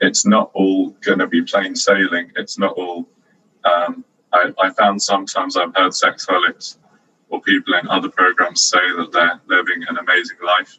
it's 0.00 0.26
not 0.26 0.50
all 0.52 0.90
going 1.04 1.20
to 1.20 1.28
be 1.28 1.42
plain 1.42 1.76
sailing. 1.76 2.32
It's 2.36 2.58
not 2.58 2.72
all. 2.72 3.08
Um, 3.64 4.04
I, 4.34 4.52
I 4.60 4.70
found 4.70 5.00
sometimes 5.00 5.56
I've 5.56 5.74
heard 5.74 5.94
sex 5.94 6.26
sexaholics 6.26 6.78
or 7.30 7.40
people 7.40 7.74
in 7.74 7.88
other 7.88 8.08
programs 8.08 8.62
say 8.62 8.78
that 8.96 9.12
they're 9.12 9.40
living 9.46 9.84
an 9.88 9.96
amazing 9.96 10.38
life, 10.44 10.78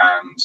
and 0.00 0.38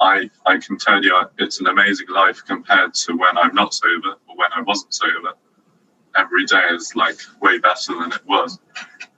I 0.00 0.30
I 0.46 0.58
can 0.58 0.76
tell 0.78 1.02
you 1.02 1.18
it's 1.38 1.60
an 1.60 1.66
amazing 1.66 2.08
life 2.10 2.42
compared 2.46 2.94
to 2.94 3.16
when 3.16 3.36
I'm 3.36 3.54
not 3.54 3.74
sober 3.74 4.14
or 4.28 4.36
when 4.36 4.52
I 4.54 4.60
wasn't 4.62 4.94
sober. 4.94 5.32
Every 6.16 6.44
day 6.44 6.62
is 6.72 6.94
like 6.94 7.18
way 7.40 7.58
better 7.58 7.94
than 7.98 8.12
it 8.12 8.26
was, 8.26 8.58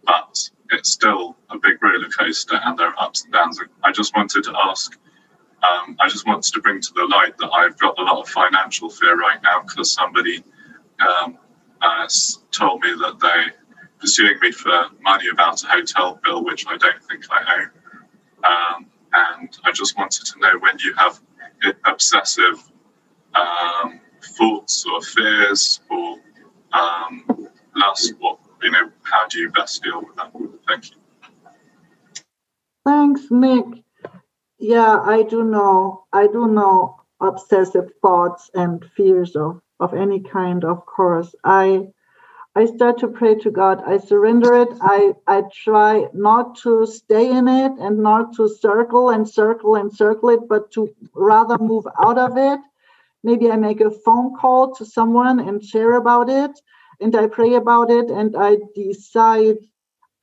but 0.04 0.50
it's 0.70 0.90
still 0.90 1.37
a 1.50 1.59
big 1.59 1.83
roller 1.83 2.09
coaster 2.09 2.61
and 2.64 2.78
there 2.78 2.88
are 2.88 2.94
ups 2.98 3.24
and 3.24 3.33
downs. 3.33 3.61
I 3.83 3.92
just 3.92 4.14
wanted 4.14 4.44
to 4.44 4.54
ask, 4.66 4.98
um, 5.62 5.96
I 6.00 6.09
just 6.09 6.26
wanted 6.26 6.52
to 6.52 6.61
bring 6.61 6.80
to 6.80 6.92
the 6.94 7.06
light 7.06 7.37
that 7.38 7.50
I've 7.52 7.78
got 7.78 7.98
a 7.98 8.02
lot 8.02 8.20
of 8.20 8.28
financial 8.28 8.90
fear 8.90 9.18
right 9.18 9.42
now 9.42 9.62
because 9.62 9.92
somebody 9.92 10.44
um, 11.00 11.38
uh, 11.83 12.09
told 12.51 12.83
me 12.83 12.90
that 12.95 13.19
they 13.21 13.53
pursuing 14.01 14.38
me 14.40 14.51
for 14.51 14.88
money 15.03 15.29
about 15.33 15.62
a 15.62 15.66
hotel 15.66 16.21
bill, 16.25 16.45
which 16.45 16.66
I 16.66 16.77
don't 16.77 17.03
think 17.05 17.25
I 17.31 17.45
owe. 17.57 18.49
Um, 18.49 18.87
and 19.12 19.59
I 19.64 19.73
just 19.73 19.97
wanted 19.99 20.25
to 20.27 20.38
know 20.38 20.59
when 20.61 20.79
you 20.79 20.95
have 20.95 21.21
obsessive 21.85 22.71
um, 23.35 24.01
thoughts 24.38 24.85
or 24.87 25.03
fears 25.03 25.81
or 25.90 26.19
um, 26.73 27.49
lust, 27.77 28.14
what 28.19 28.38
you 28.62 28.71
know, 28.71 28.90
how 29.03 29.27
do 29.29 29.38
you 29.38 29.51
best 29.51 29.83
deal 29.83 30.01
with 30.01 30.16
that? 30.16 30.33
Thank 30.69 30.90
you. 30.90 30.97
Thanks, 32.85 33.23
Nick. 33.31 33.64
Yeah, 34.59 35.01
I 35.01 35.23
do 35.23 35.45
know. 35.45 36.05
I 36.12 36.27
do 36.27 36.47
know 36.47 36.99
obsessive 37.20 37.90
thoughts 38.02 38.50
and 38.54 38.85
fears 38.96 39.37
of, 39.37 39.61
of 39.78 39.94
any 39.94 40.20
kind, 40.20 40.64
of 40.64 40.87
course. 40.87 41.35
I 41.44 41.88
I 42.56 42.66
start 42.66 42.98
to 42.98 43.09
pray 43.09 43.37
to 43.37 43.50
God. 43.50 43.80
I 43.87 43.98
surrender 43.98 44.54
it. 44.54 44.68
I, 44.80 45.14
I 45.28 45.42
try 45.64 46.06
not 46.12 46.56
to 46.62 46.85
stay 46.85 47.30
in 47.30 47.46
it 47.46 47.72
and 47.78 47.98
not 47.98 48.35
to 48.37 48.48
circle 48.48 49.11
and 49.11 49.28
circle 49.28 49.76
and 49.76 49.94
circle 49.94 50.30
it, 50.30 50.48
but 50.48 50.72
to 50.72 50.92
rather 51.14 51.59
move 51.59 51.87
out 52.02 52.18
of 52.18 52.37
it. 52.37 52.59
Maybe 53.22 53.50
I 53.50 53.56
make 53.56 53.80
a 53.80 53.90
phone 53.90 54.37
call 54.37 54.74
to 54.74 54.85
someone 54.85 55.38
and 55.38 55.62
share 55.62 55.94
about 55.94 56.28
it, 56.28 56.50
and 57.00 57.14
I 57.14 57.28
pray 57.28 57.54
about 57.54 57.88
it, 57.90 58.11
and 58.11 58.35
I 58.37 58.56
decide, 58.74 59.59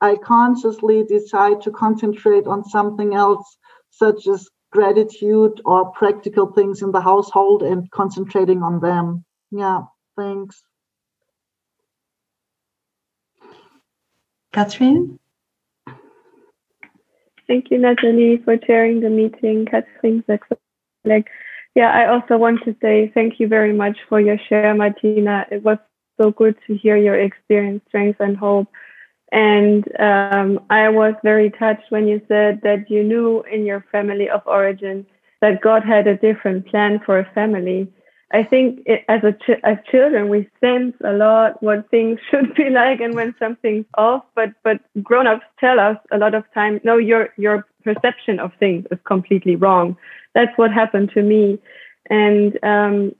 I 0.02 0.16
consciously 0.16 1.04
decide 1.04 1.62
to 1.62 1.70
concentrate 1.70 2.46
on 2.46 2.62
something 2.64 3.14
else, 3.14 3.56
such 3.88 4.26
as 4.26 4.48
gratitude 4.70 5.60
or 5.64 5.90
practical 5.92 6.52
things 6.52 6.82
in 6.82 6.92
the 6.92 7.00
household 7.00 7.62
and 7.62 7.90
concentrating 7.90 8.62
on 8.62 8.80
them. 8.80 9.24
Yeah, 9.50 9.82
thanks. 10.16 10.62
Catherine? 14.52 15.18
Thank 17.46 17.70
you, 17.70 17.78
Natalie, 17.78 18.42
for 18.44 18.56
chairing 18.58 19.00
the 19.00 19.08
meeting. 19.08 19.66
Catherine 19.66 20.22
Like, 21.04 21.28
yeah, 21.74 21.90
I 21.90 22.08
also 22.08 22.36
want 22.36 22.62
to 22.64 22.76
say 22.82 23.10
thank 23.14 23.40
you 23.40 23.48
very 23.48 23.72
much 23.72 23.96
for 24.08 24.20
your 24.20 24.38
share, 24.48 24.74
Martina. 24.74 25.46
It 25.50 25.62
was 25.62 25.78
so 26.20 26.30
good 26.30 26.56
to 26.66 26.76
hear 26.76 26.96
your 26.96 27.18
experience, 27.18 27.82
strength, 27.88 28.20
and 28.20 28.36
hope. 28.36 28.68
And 29.32 29.84
um, 30.00 30.60
I 30.70 30.88
was 30.88 31.14
very 31.22 31.50
touched 31.50 31.90
when 31.90 32.08
you 32.08 32.20
said 32.28 32.60
that 32.62 32.90
you 32.90 33.04
knew 33.04 33.42
in 33.42 33.66
your 33.66 33.84
family 33.92 34.28
of 34.28 34.42
origin 34.46 35.06
that 35.40 35.60
God 35.60 35.84
had 35.84 36.06
a 36.06 36.16
different 36.16 36.66
plan 36.66 37.00
for 37.04 37.18
a 37.18 37.30
family. 37.34 37.92
I 38.32 38.42
think 38.42 38.80
it, 38.84 39.04
as 39.08 39.22
a 39.24 39.32
ch- 39.32 39.60
as 39.64 39.78
children 39.90 40.28
we 40.28 40.48
sense 40.60 40.94
a 41.02 41.12
lot 41.12 41.62
what 41.62 41.90
things 41.90 42.18
should 42.30 42.54
be 42.54 42.68
like 42.70 43.00
and 43.00 43.14
when 43.14 43.34
something's 43.38 43.86
off. 43.96 44.24
But 44.34 44.50
but 44.64 44.80
grown-ups 45.02 45.46
tell 45.58 45.78
us 45.80 45.96
a 46.12 46.18
lot 46.18 46.34
of 46.34 46.44
times, 46.52 46.80
no, 46.84 46.96
your 46.96 47.30
your 47.36 47.66
perception 47.84 48.38
of 48.38 48.52
things 48.58 48.86
is 48.90 48.98
completely 49.04 49.56
wrong. 49.56 49.96
That's 50.34 50.56
what 50.56 50.72
happened 50.72 51.10
to 51.14 51.22
me, 51.22 51.58
and 52.10 52.58
um, 52.62 53.14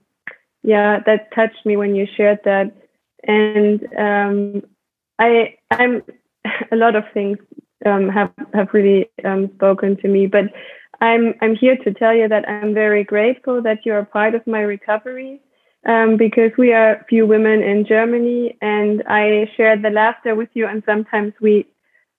yeah, 0.63 0.99
that 1.05 1.33
touched 1.33 1.65
me 1.65 1.77
when 1.77 1.95
you 1.95 2.05
shared 2.17 2.39
that. 2.45 2.75
And 3.23 3.87
um, 3.97 4.63
I 5.19 5.55
I'm 5.71 6.01
a 6.71 6.75
lot 6.75 6.95
of 6.95 7.03
things 7.13 7.37
um, 7.85 8.09
have 8.09 8.31
have 8.53 8.69
really 8.73 9.09
um, 9.23 9.51
spoken 9.55 9.97
to 9.97 10.07
me, 10.07 10.27
but 10.27 10.45
I'm 11.01 11.33
I'm 11.41 11.55
here 11.55 11.77
to 11.77 11.93
tell 11.93 12.13
you 12.15 12.27
that 12.27 12.47
I'm 12.49 12.73
very 12.73 13.03
grateful 13.03 13.61
that 13.63 13.85
you're 13.85 14.03
part 14.05 14.35
of 14.35 14.45
my 14.47 14.61
recovery 14.61 15.41
um, 15.87 16.17
because 16.17 16.51
we 16.57 16.73
are 16.73 17.05
few 17.09 17.25
women 17.25 17.61
in 17.61 17.85
Germany, 17.85 18.57
and 18.61 19.03
I 19.07 19.49
shared 19.55 19.81
the 19.81 19.89
laughter 19.89 20.35
with 20.35 20.49
you, 20.53 20.67
and 20.67 20.83
sometimes 20.85 21.33
we 21.41 21.67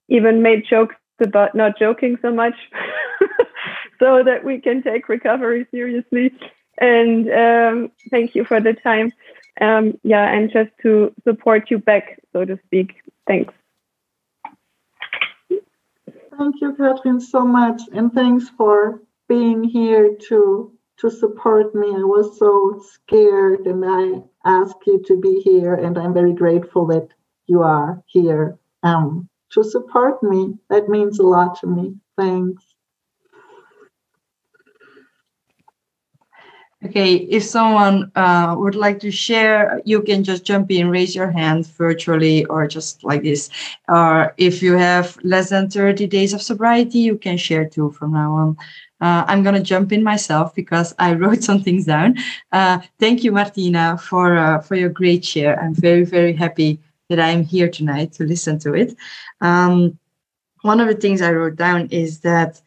even 0.09 0.41
made 0.41 0.65
jokes 0.69 0.95
about 1.23 1.55
not 1.55 1.77
joking 1.77 2.17
so 2.21 2.33
much, 2.33 2.55
so 3.99 4.23
that 4.23 4.43
we 4.43 4.59
can 4.59 4.81
take 4.81 5.09
recovery 5.09 5.67
seriously. 5.71 6.31
And 6.79 7.29
um, 7.31 7.91
thank 8.09 8.33
you 8.33 8.43
for 8.43 8.59
the 8.59 8.73
time. 8.73 9.13
Um, 9.59 9.99
yeah, 10.03 10.31
and 10.33 10.51
just 10.51 10.71
to 10.83 11.13
support 11.23 11.69
you 11.69 11.79
back, 11.79 12.19
so 12.33 12.45
to 12.45 12.57
speak. 12.65 12.95
Thanks. 13.27 13.53
Thank 16.37 16.55
you, 16.61 16.73
Catherine, 16.75 17.19
so 17.19 17.45
much, 17.45 17.81
and 17.93 18.11
thanks 18.13 18.49
for 18.57 19.01
being 19.27 19.63
here 19.63 20.15
to 20.29 20.71
to 20.97 21.09
support 21.09 21.73
me. 21.73 21.87
I 21.89 22.03
was 22.03 22.37
so 22.37 22.81
scared, 22.93 23.65
and 23.65 23.83
I 23.85 24.21
asked 24.45 24.85
you 24.85 25.01
to 25.07 25.19
be 25.19 25.41
here, 25.41 25.73
and 25.73 25.97
I'm 25.97 26.13
very 26.13 26.33
grateful 26.33 26.85
that 26.87 27.07
you 27.47 27.61
are 27.61 28.01
here 28.05 28.57
um, 28.83 29.27
to 29.51 29.63
support 29.63 30.23
me. 30.23 30.53
That 30.69 30.89
means 30.89 31.19
a 31.19 31.23
lot 31.23 31.59
to 31.59 31.67
me. 31.67 31.95
Thanks. 32.17 32.63
Okay, 36.83 37.13
if 37.13 37.43
someone 37.43 38.11
uh, 38.15 38.55
would 38.57 38.73
like 38.73 38.99
to 39.01 39.11
share, 39.11 39.79
you 39.85 40.01
can 40.01 40.23
just 40.23 40.43
jump 40.43 40.71
in, 40.71 40.89
raise 40.89 41.15
your 41.15 41.29
hand 41.29 41.67
virtually 41.67 42.43
or 42.45 42.65
just 42.65 43.03
like 43.03 43.21
this. 43.21 43.51
Or 43.87 44.33
if 44.37 44.63
you 44.63 44.73
have 44.73 45.15
less 45.23 45.49
than 45.49 45.69
30 45.69 46.07
days 46.07 46.33
of 46.33 46.41
sobriety, 46.41 46.97
you 46.97 47.19
can 47.19 47.37
share 47.37 47.69
too 47.69 47.91
from 47.91 48.13
now 48.13 48.33
on. 48.33 48.57
Uh, 48.99 49.25
I'm 49.27 49.43
going 49.43 49.53
to 49.53 49.61
jump 49.61 49.91
in 49.91 50.03
myself 50.03 50.55
because 50.55 50.95
I 50.97 51.13
wrote 51.21 51.43
some 51.43 51.61
things 51.61 51.85
down. 51.85 52.17
Uh, 52.51 52.79
thank 52.99 53.23
you, 53.23 53.31
Martina, 53.31 53.99
for, 53.99 54.35
uh, 54.35 54.59
for 54.59 54.75
your 54.75 54.89
great 54.89 55.23
share. 55.23 55.61
I'm 55.61 55.75
very, 55.75 56.03
very 56.03 56.33
happy 56.33 56.79
that 57.09 57.19
I'm 57.19 57.43
here 57.43 57.69
tonight 57.69 58.13
to 58.13 58.23
listen 58.23 58.57
to 58.59 58.73
it. 58.73 58.95
Um, 59.39 59.99
one 60.61 60.79
of 60.79 60.87
the 60.87 60.95
things 60.95 61.21
I 61.21 61.31
wrote 61.31 61.57
down 61.57 61.89
is 61.91 62.21
that 62.21 62.59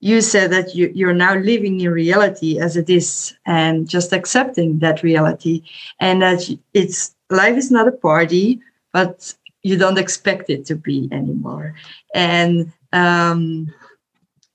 you 0.00 0.20
said 0.22 0.50
that 0.50 0.74
you, 0.74 0.90
you're 0.94 1.12
now 1.12 1.34
living 1.36 1.80
in 1.80 1.90
reality 1.90 2.58
as 2.58 2.76
it 2.76 2.88
is 2.90 3.36
and 3.46 3.88
just 3.88 4.12
accepting 4.12 4.78
that 4.78 5.02
reality 5.02 5.62
and 6.00 6.22
that 6.22 6.42
it's 6.74 7.14
life 7.28 7.56
is 7.56 7.70
not 7.70 7.86
a 7.86 7.92
party 7.92 8.60
but 8.92 9.32
you 9.62 9.76
don't 9.76 9.98
expect 9.98 10.50
it 10.50 10.64
to 10.64 10.74
be 10.74 11.08
anymore 11.12 11.74
and 12.14 12.72
um 12.92 13.72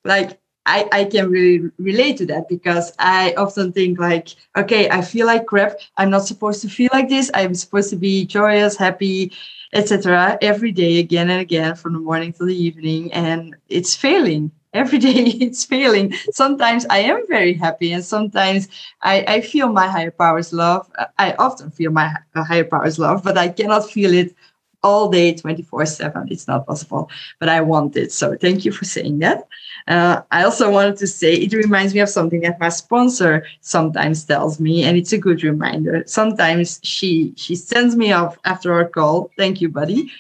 like 0.04 0.40
I, 0.68 0.90
I 0.92 1.06
can 1.06 1.30
really 1.30 1.70
relate 1.78 2.18
to 2.18 2.26
that 2.28 2.50
because 2.50 2.92
I 2.98 3.36
often 3.38 3.72
think 3.72 4.00
like, 4.00 4.30
okay, 4.58 4.90
I 4.90 5.02
feel 5.02 5.28
like 5.28 5.46
crap. 5.46 5.78
I'm 5.98 6.10
not 6.10 6.26
supposed 6.26 6.62
to 6.62 6.70
feel 6.70 6.90
like 6.92 7.08
this. 7.08 7.30
I'm 7.36 7.54
supposed 7.54 7.92
to 7.92 7.96
be 7.96 8.26
joyous, 8.26 8.76
happy, 8.76 9.32
etc. 9.74 10.40
every 10.42 10.72
day 10.72 10.98
again 10.98 11.30
and 11.30 11.40
again 11.40 11.76
from 11.76 11.94
the 11.94 12.00
morning 12.00 12.34
to 12.34 12.46
the 12.46 12.56
evening. 12.56 13.14
And 13.14 13.56
it's 13.70 13.96
failing 13.96 14.50
every 14.76 15.00
day 15.10 15.24
it's 15.46 15.64
failing 15.66 16.14
sometimes 16.32 16.86
i 16.90 17.00
am 17.00 17.22
very 17.28 17.54
happy 17.54 17.92
and 17.94 18.04
sometimes 18.04 18.68
i, 19.02 19.24
I 19.28 19.42
feel 19.42 19.70
my 19.72 19.88
higher 19.88 20.12
powers 20.12 20.54
love. 20.54 20.90
I 21.18 21.34
often 21.34 21.72
feel 21.72 21.92
my 21.92 22.14
higher 22.36 22.64
powers 22.66 23.00
love 23.00 23.24
but 23.24 23.38
i 23.38 23.48
cannot 23.50 23.90
feel 23.90 24.14
it 24.14 24.36
all 24.84 25.10
day 25.10 25.34
24 25.34 25.86
7 25.88 26.28
it's 26.30 26.48
not 26.48 26.68
possible 26.68 27.10
but 27.40 27.50
i 27.50 27.60
want 27.62 27.98
it. 27.98 28.12
So 28.12 28.38
thank 28.38 28.66
you 28.66 28.72
for 28.72 28.86
saying 28.86 29.20
that. 29.20 29.48
Uh, 29.88 30.22
i 30.32 30.44
also 30.44 30.70
wanted 30.72 30.98
to 30.98 31.08
say 31.08 31.34
it 31.34 31.54
reminds 31.54 31.94
me 31.94 32.02
of 32.02 32.10
something 32.10 32.42
that 32.42 32.60
my 32.60 32.70
sponsor 32.70 33.46
sometimes 33.62 34.24
tells 34.26 34.60
me 34.60 34.84
and 34.84 34.98
it's 34.98 35.14
a 35.14 35.18
good 35.18 35.44
reminder. 35.44 36.04
Sometimes 36.06 36.80
she 36.84 37.34
she 37.36 37.56
sends 37.56 37.96
me 37.96 38.12
off 38.12 38.38
after 38.46 38.74
our 38.74 38.88
call. 38.88 39.32
Thank 39.38 39.62
you 39.62 39.70
buddy. 39.70 40.12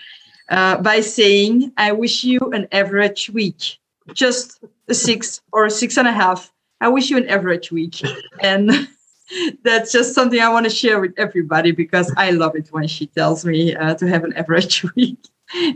Uh, 0.50 0.78
by 0.78 1.00
saying 1.00 1.72
i 1.78 1.91
wish 1.91 2.24
you 2.24 2.39
an 2.54 2.68
average 2.72 3.30
week 3.32 3.80
just 4.13 4.63
a 4.88 4.94
six 4.94 5.41
or 5.52 5.65
a 5.65 5.72
six 5.72 5.98
and 5.98 6.08
a 6.08 6.12
half. 6.12 6.52
I 6.82 6.89
wish 6.89 7.10
you 7.10 7.18
an 7.18 7.28
average 7.28 7.72
week. 7.72 8.02
And 8.41 8.88
that's 9.63 9.91
just 9.91 10.13
something 10.13 10.39
I 10.39 10.50
want 10.50 10.65
to 10.65 10.70
share 10.70 11.00
with 11.00 11.13
everybody 11.18 11.72
because 11.72 12.13
I 12.18 12.32
love 12.32 12.56
it 12.56 12.70
when 12.72 12.88
she 12.88 13.08
tells 13.08 13.46
me 13.46 13.76
uh, 13.76 13.96
to 13.96 14.08
have 14.08 14.24
an 14.24 14.34
average 14.34 14.84
week. 14.96 15.20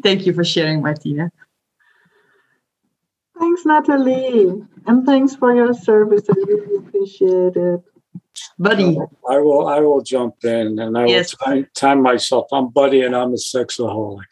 Thank 0.03 0.25
you 0.25 0.33
for 0.33 0.43
sharing, 0.43 0.81
Martina. 0.81 1.31
Thanks, 3.39 3.65
Natalie. 3.65 4.61
And 4.85 5.05
thanks 5.05 5.35
for 5.35 5.55
your 5.55 5.73
service. 5.73 6.23
I 6.29 6.33
really 6.33 6.77
appreciate 6.77 7.55
it. 7.55 7.81
Buddy. 8.57 8.97
I 9.29 9.37
will 9.37 9.67
I 9.67 9.79
will 9.79 10.01
jump 10.01 10.43
in 10.43 10.79
and 10.79 10.97
I 10.97 11.05
yes. 11.05 11.33
will 11.33 11.45
time, 11.45 11.67
time 11.75 12.01
myself. 12.01 12.47
I'm 12.51 12.69
Buddy 12.69 13.01
and 13.01 13.15
I'm 13.15 13.31
a 13.31 13.37
sexaholic. 13.37 14.23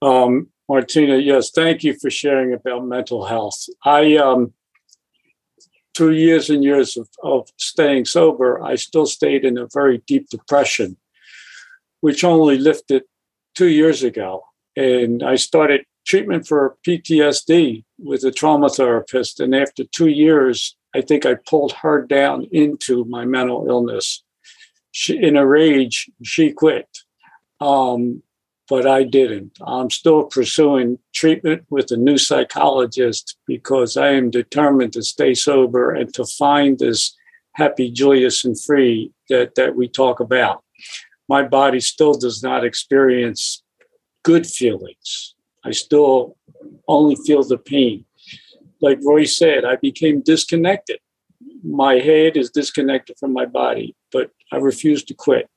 Um, 0.00 0.48
Martina, 0.68 1.16
yes, 1.16 1.50
thank 1.50 1.84
you 1.84 1.94
for 1.94 2.10
sharing 2.10 2.52
about 2.52 2.86
mental 2.86 3.24
health. 3.24 3.66
I, 3.84 4.16
um, 4.16 4.52
through 5.96 6.12
years 6.12 6.50
and 6.50 6.64
years 6.64 6.96
of, 6.96 7.08
of 7.22 7.48
staying 7.56 8.04
sober, 8.04 8.62
I 8.62 8.74
still 8.74 9.06
stayed 9.06 9.44
in 9.44 9.56
a 9.58 9.68
very 9.72 10.02
deep 10.06 10.28
depression, 10.28 10.96
which 12.00 12.24
only 12.24 12.58
lifted 12.58 13.04
two 13.54 13.68
years 13.68 14.02
ago. 14.02 14.44
And 14.76 15.22
I 15.22 15.36
started 15.36 15.86
treatment 16.04 16.46
for 16.46 16.76
PTSD 16.86 17.84
with 17.98 18.24
a 18.24 18.30
trauma 18.30 18.68
therapist. 18.68 19.40
And 19.40 19.54
after 19.54 19.84
two 19.84 20.08
years, 20.08 20.76
I 20.94 21.00
think 21.00 21.24
I 21.24 21.34
pulled 21.34 21.72
her 21.72 22.02
down 22.02 22.46
into 22.52 23.04
my 23.04 23.24
mental 23.24 23.66
illness. 23.68 24.22
She, 24.92 25.16
in 25.16 25.36
a 25.36 25.46
rage, 25.46 26.10
she 26.22 26.52
quit. 26.52 26.88
Um, 27.60 28.22
but 28.68 28.86
I 28.86 29.04
didn't. 29.04 29.58
I'm 29.64 29.90
still 29.90 30.24
pursuing 30.24 30.98
treatment 31.14 31.64
with 31.70 31.90
a 31.90 31.96
new 31.96 32.18
psychologist 32.18 33.36
because 33.46 33.96
I 33.96 34.08
am 34.10 34.30
determined 34.30 34.92
to 34.94 35.02
stay 35.02 35.34
sober 35.34 35.92
and 35.92 36.12
to 36.14 36.24
find 36.24 36.78
this 36.78 37.16
happy, 37.54 37.90
joyous, 37.90 38.44
and 38.44 38.60
free 38.60 39.12
that, 39.28 39.54
that 39.54 39.76
we 39.76 39.88
talk 39.88 40.20
about. 40.20 40.62
My 41.28 41.42
body 41.42 41.80
still 41.80 42.14
does 42.14 42.42
not 42.42 42.64
experience 42.64 43.62
good 44.24 44.46
feelings. 44.46 45.34
I 45.64 45.70
still 45.70 46.36
only 46.88 47.16
feel 47.26 47.42
the 47.42 47.58
pain. 47.58 48.04
Like 48.80 48.98
Roy 49.02 49.24
said, 49.24 49.64
I 49.64 49.76
became 49.76 50.20
disconnected. 50.20 50.98
My 51.64 51.94
head 51.94 52.36
is 52.36 52.50
disconnected 52.50 53.16
from 53.18 53.32
my 53.32 53.46
body, 53.46 53.96
but 54.12 54.30
I 54.52 54.56
refuse 54.56 55.02
to 55.04 55.14
quit. 55.14 55.48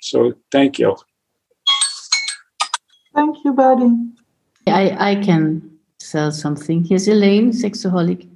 So 0.00 0.34
thank 0.52 0.78
you. 0.78 0.96
Thank 3.18 3.44
you, 3.44 3.52
buddy. 3.52 3.90
I, 4.68 5.10
I 5.10 5.14
can 5.16 5.76
sell 5.98 6.30
something. 6.30 6.84
Here's 6.84 7.08
Elaine, 7.08 7.50
sexaholic. 7.50 8.28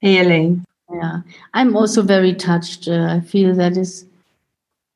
Hey, 0.00 0.20
Elaine. 0.20 0.64
Yeah, 0.94 1.22
I'm 1.54 1.76
also 1.76 2.02
very 2.02 2.32
touched. 2.32 2.86
Uh, 2.86 3.08
I 3.16 3.18
feel 3.18 3.52
that 3.56 3.76
is 3.76 4.06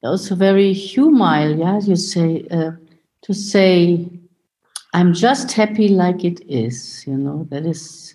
also 0.04 0.36
very 0.36 0.72
humile. 0.72 1.58
Yeah, 1.58 1.80
you 1.80 1.96
say 1.96 2.46
uh, 2.52 2.70
to 3.22 3.34
say, 3.34 4.08
"I'm 4.94 5.12
just 5.12 5.50
happy 5.50 5.88
like 5.88 6.24
it 6.24 6.40
is." 6.48 7.04
You 7.04 7.16
know 7.16 7.48
that 7.50 7.66
is, 7.66 8.14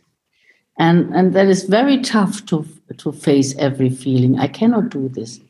and 0.79 1.13
and 1.13 1.33
that 1.33 1.47
is 1.47 1.63
very 1.63 1.99
tough 2.01 2.45
to 2.45 2.65
to 2.99 3.11
face 3.11 3.53
every 3.57 3.89
feeling. 3.89 4.39
I 4.39 4.47
cannot 4.47 4.89
do 4.91 5.09
this. 5.09 5.41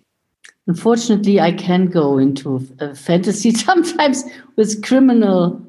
Unfortunately, 0.68 1.40
I 1.40 1.52
can 1.52 1.88
go 1.88 2.18
into 2.18 2.68
a 2.80 2.96
fantasy 2.96 3.52
sometimes 3.68 4.24
with 4.56 4.84
criminal 4.84 5.62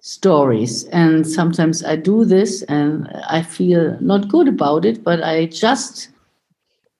stories. 0.00 0.84
And 0.84 1.26
sometimes 1.26 1.84
I 1.84 1.96
do 1.96 2.24
this 2.24 2.62
and 2.62 3.08
I 3.28 3.42
feel 3.42 3.98
not 4.00 4.28
good 4.28 4.48
about 4.48 4.84
it, 4.84 5.02
but 5.04 5.22
I 5.22 5.46
just 5.46 6.08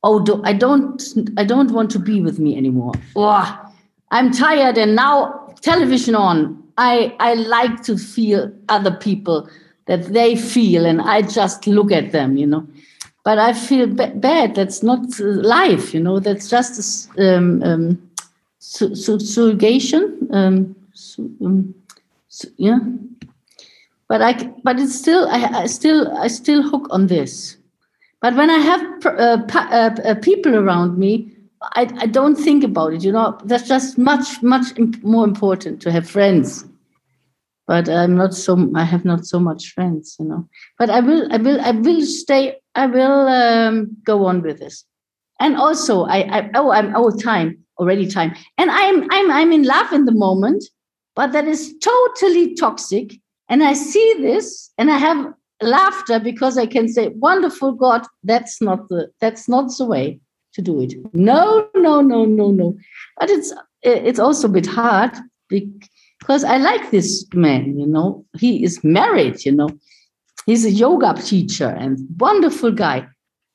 oh 0.03 0.20
do, 0.20 0.42
I 0.44 0.53
don't 0.53 1.03
I 1.36 1.44
don't 1.44 1.70
want 1.70 1.90
to 1.92 1.99
be 1.99 2.20
with 2.20 2.38
me 2.38 2.57
anymore. 2.57 2.92
Oh, 3.16 3.72
I'm 4.11 4.30
tired 4.30 4.78
and 4.78 4.94
now 4.94 5.55
television 5.61 6.14
on. 6.14 6.62
I 6.76 7.16
I 7.18 7.34
like 7.34 7.82
to 7.84 7.96
feel 7.96 8.53
other 8.68 8.92
people 8.92 9.49
that 9.86 10.12
they 10.12 10.36
feel 10.36 10.84
and 10.84 11.01
I 11.01 11.22
just 11.22 11.66
look 11.66 11.90
at 11.90 12.12
them, 12.12 12.36
you 12.36 12.46
know. 12.46 12.66
But 13.29 13.39
I 13.39 13.53
feel 13.53 13.87
b- 13.87 14.14
bad. 14.14 14.55
That's 14.55 14.83
not 14.83 15.01
life, 15.20 15.93
you 15.93 16.01
know. 16.01 16.18
That's 16.18 16.49
just 16.49 17.11
um, 17.18 17.62
um, 17.62 18.11
su- 18.59 18.95
su- 18.95 19.20
surrogation. 19.20 20.29
Um, 20.33 20.74
su- 20.95 21.37
um, 21.45 21.74
yeah 22.57 22.79
but 24.09 24.22
i 24.22 24.33
but 24.64 24.79
it's 24.79 24.95
still 24.95 25.29
I, 25.29 25.62
I, 25.62 25.66
still 25.66 26.16
i 26.18 26.29
still 26.29 26.62
hook 26.62 26.87
on 26.91 27.07
this 27.07 27.57
but 28.20 28.35
when 28.37 28.51
i 28.51 28.59
have 28.59 29.07
uh, 29.07 29.39
uh, 29.55 29.91
uh, 30.05 30.14
people 30.16 30.55
around 30.55 30.99
me 30.99 31.33
I, 31.74 31.91
I 31.99 32.07
don't 32.07 32.37
think 32.37 32.64
about 32.64 32.93
it 32.95 33.03
you 33.05 33.12
know 33.12 33.39
that's 33.45 33.68
just 33.68 33.99
much 33.99 34.43
much 34.43 34.66
more 35.03 35.24
important 35.24 35.83
to 35.83 35.91
have 35.91 36.09
friends 36.09 36.64
but 37.69 37.89
i'm 37.89 38.16
not 38.16 38.35
so 38.35 38.53
i 38.75 38.83
have 38.83 39.05
not 39.05 39.25
so 39.25 39.39
much 39.39 39.71
friends 39.75 40.16
you 40.19 40.27
know 40.27 40.49
but 40.79 40.91
i 40.91 41.01
will 41.01 41.33
i 41.33 41.37
will 41.37 41.61
i 41.61 41.71
will 41.71 42.05
stay 42.05 42.57
i 42.75 42.87
will 42.87 43.29
um, 43.29 43.97
go 44.05 44.27
on 44.27 44.43
with 44.43 44.59
this 44.59 44.85
and 45.39 45.57
also 45.57 46.05
i, 46.07 46.19
I 46.39 46.51
oh 46.57 46.73
i'm 46.73 46.97
oh 46.97 47.11
time 47.11 47.59
already 47.79 48.09
time 48.09 48.35
and 48.57 48.71
i'm 48.71 49.07
i'm 49.12 49.31
i'm 49.31 49.53
in 49.53 49.62
love 49.62 49.93
in 49.93 50.05
the 50.05 50.19
moment 50.27 50.64
but 51.19 51.33
that 51.33 51.49
is 51.49 51.75
totally 51.83 52.55
toxic. 52.55 53.14
And 53.49 53.64
I 53.64 53.73
see 53.73 54.14
this 54.21 54.71
and 54.79 54.89
I 54.89 54.99
have 54.99 55.35
laughter 55.61 56.21
because 56.21 56.57
I 56.57 56.64
can 56.64 56.87
say, 56.87 57.09
wonderful 57.09 57.73
God, 57.73 58.07
that's 58.23 58.62
not 58.62 58.89
the 58.89 59.11
that's 59.21 59.49
not 59.49 59.77
the 59.77 59.85
way 59.85 60.21
to 60.55 60.62
do 60.62 60.81
it. 60.81 60.95
No, 61.12 61.69
no, 61.75 62.01
no, 62.01 62.25
no, 62.25 62.53
no. 62.53 62.79
But 63.19 63.31
it's 63.31 63.53
it's 63.83 64.21
also 64.21 64.47
a 64.47 64.53
bit 64.53 64.66
hard 64.66 65.11
because 66.29 66.45
I 66.45 66.59
like 66.59 66.91
this 66.91 67.26
man, 67.33 67.79
you 67.79 67.87
know. 67.87 68.26
He 68.39 68.62
is 68.62 68.85
married, 68.85 69.47
you 69.47 69.53
know. 69.53 69.70
He's 70.45 70.66
a 70.66 70.70
yoga 70.70 71.14
teacher 71.14 71.68
and 71.68 71.99
wonderful 72.18 72.70
guy. 72.70 73.09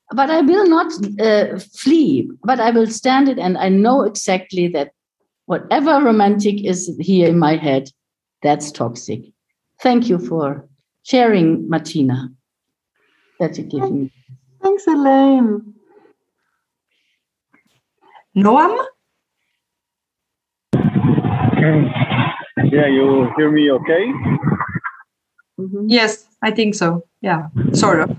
But 0.09 0.31
I 0.31 0.41
will 0.41 0.67
not 0.67 0.91
uh, 1.21 1.59
flee, 1.59 2.31
but 2.43 2.59
I 2.59 2.71
will 2.71 2.87
stand 2.87 3.29
it 3.29 3.37
and 3.37 3.59
I 3.59 3.69
know 3.69 4.01
exactly 4.01 4.67
that 4.69 4.91
whatever 5.45 6.03
romantic 6.03 6.65
is 6.65 6.91
here 6.99 7.29
in 7.29 7.37
my 7.37 7.57
head, 7.57 7.89
that's 8.41 8.71
toxic. 8.71 9.21
Thank 9.79 10.09
you 10.09 10.17
for 10.17 10.67
sharing, 11.03 11.69
Martina, 11.69 12.29
that 13.39 13.55
you 13.55 13.65
give 13.65 13.91
me. 13.91 14.11
Thanks, 14.63 14.87
Elaine. 14.87 15.75
Noam? 18.35 18.83
Yeah, 22.57 22.87
you 22.87 23.29
hear 23.37 23.51
me 23.51 23.71
okay? 23.71 24.05
Mm-hmm. 25.59 25.87
Yes, 25.87 26.27
I 26.41 26.51
think 26.51 26.75
so. 26.75 27.03
Yeah, 27.21 27.47
sort 27.73 28.01
of. 28.01 28.09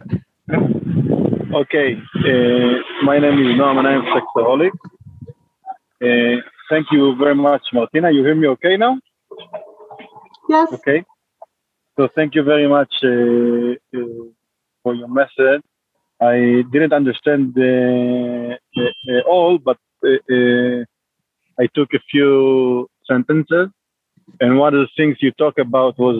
Okay, 1.55 1.95
uh, 1.95 3.05
my 3.05 3.19
name 3.19 3.39
is 3.39 3.59
Noam 3.59 3.79
and 3.79 3.89
I'm 3.89 4.03
sexaholic. 4.03 4.73
Uh, 6.03 6.43
Thank 6.71 6.87
you 6.93 7.15
very 7.17 7.35
much, 7.35 7.63
Martina. 7.73 8.11
You 8.11 8.25
hear 8.25 8.35
me 8.35 8.49
okay 8.49 8.77
now? 8.77 8.99
Yes. 10.49 10.73
Okay. 10.73 11.05
So 11.97 12.09
thank 12.15 12.35
you 12.35 12.43
very 12.43 12.67
much 12.67 12.93
uh, 13.05 13.99
uh, 13.99 14.25
for 14.83 14.95
your 14.95 15.09
message. 15.09 15.63
I 16.21 16.65
didn't 16.73 16.93
understand 16.93 17.55
uh, 17.59 18.57
uh 18.81 19.21
all, 19.29 19.59
but 19.59 19.79
uh, 20.05 20.17
uh, 20.37 20.85
I 21.61 21.67
took 21.75 21.91
a 21.93 22.01
few 22.11 22.89
sentences. 23.07 23.69
And 24.41 24.59
one 24.59 24.75
of 24.75 24.81
the 24.81 24.89
things 24.97 25.17
you 25.21 25.33
talk 25.33 25.59
about 25.59 25.99
was 25.99 26.17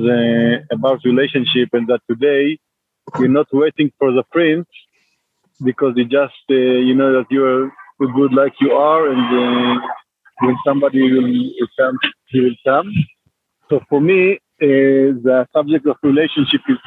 about 0.71 1.01
relationship, 1.05 1.71
and 1.73 1.87
that 1.89 2.01
today 2.09 2.59
you're 3.19 3.29
not 3.29 3.49
waiting 3.53 3.91
for 3.99 4.13
the 4.13 4.23
prince 4.31 4.69
because 5.63 5.95
you 5.97 6.05
just 6.05 6.35
you 6.49 6.95
know 6.95 7.13
that 7.13 7.27
you're 7.31 7.73
good 7.99 8.33
like 8.35 8.55
you 8.61 8.73
are, 8.73 9.09
and 9.09 9.81
when 10.41 10.57
somebody 10.65 11.03
will 11.03 11.69
come, 11.79 11.99
he 12.29 12.41
will 12.41 12.57
come. 12.65 12.93
So 13.71 13.81
for 13.89 14.01
me, 14.01 14.39
uh, 14.63 15.19
the 15.27 15.47
subject 15.53 15.87
of 15.87 15.97
relationship 16.03 16.61
is 16.69 16.79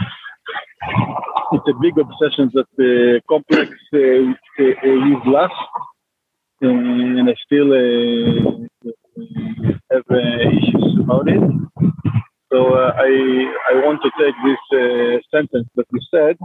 it's 1.51 1.67
a 1.67 1.73
big 1.81 1.97
obsession 1.97 2.51
that 2.53 2.69
uh, 2.79 3.19
complex 3.27 3.71
uh, 3.93 3.97
uh, 3.99 4.73
with 4.83 5.25
lust, 5.25 5.53
and 6.61 7.29
I 7.29 7.35
still 7.45 7.71
uh, 7.73 8.67
have 9.91 10.03
uh, 10.09 10.17
issues 10.17 10.99
about 10.99 11.27
it. 11.27 11.41
So 12.51 12.73
uh, 12.75 12.91
I 12.95 13.11
I 13.71 13.73
want 13.85 14.01
to 14.03 14.11
take 14.19 14.35
this 14.45 14.61
uh, 14.73 15.19
sentence 15.33 15.67
that 15.75 15.85
you 15.91 16.01
said 16.13 16.37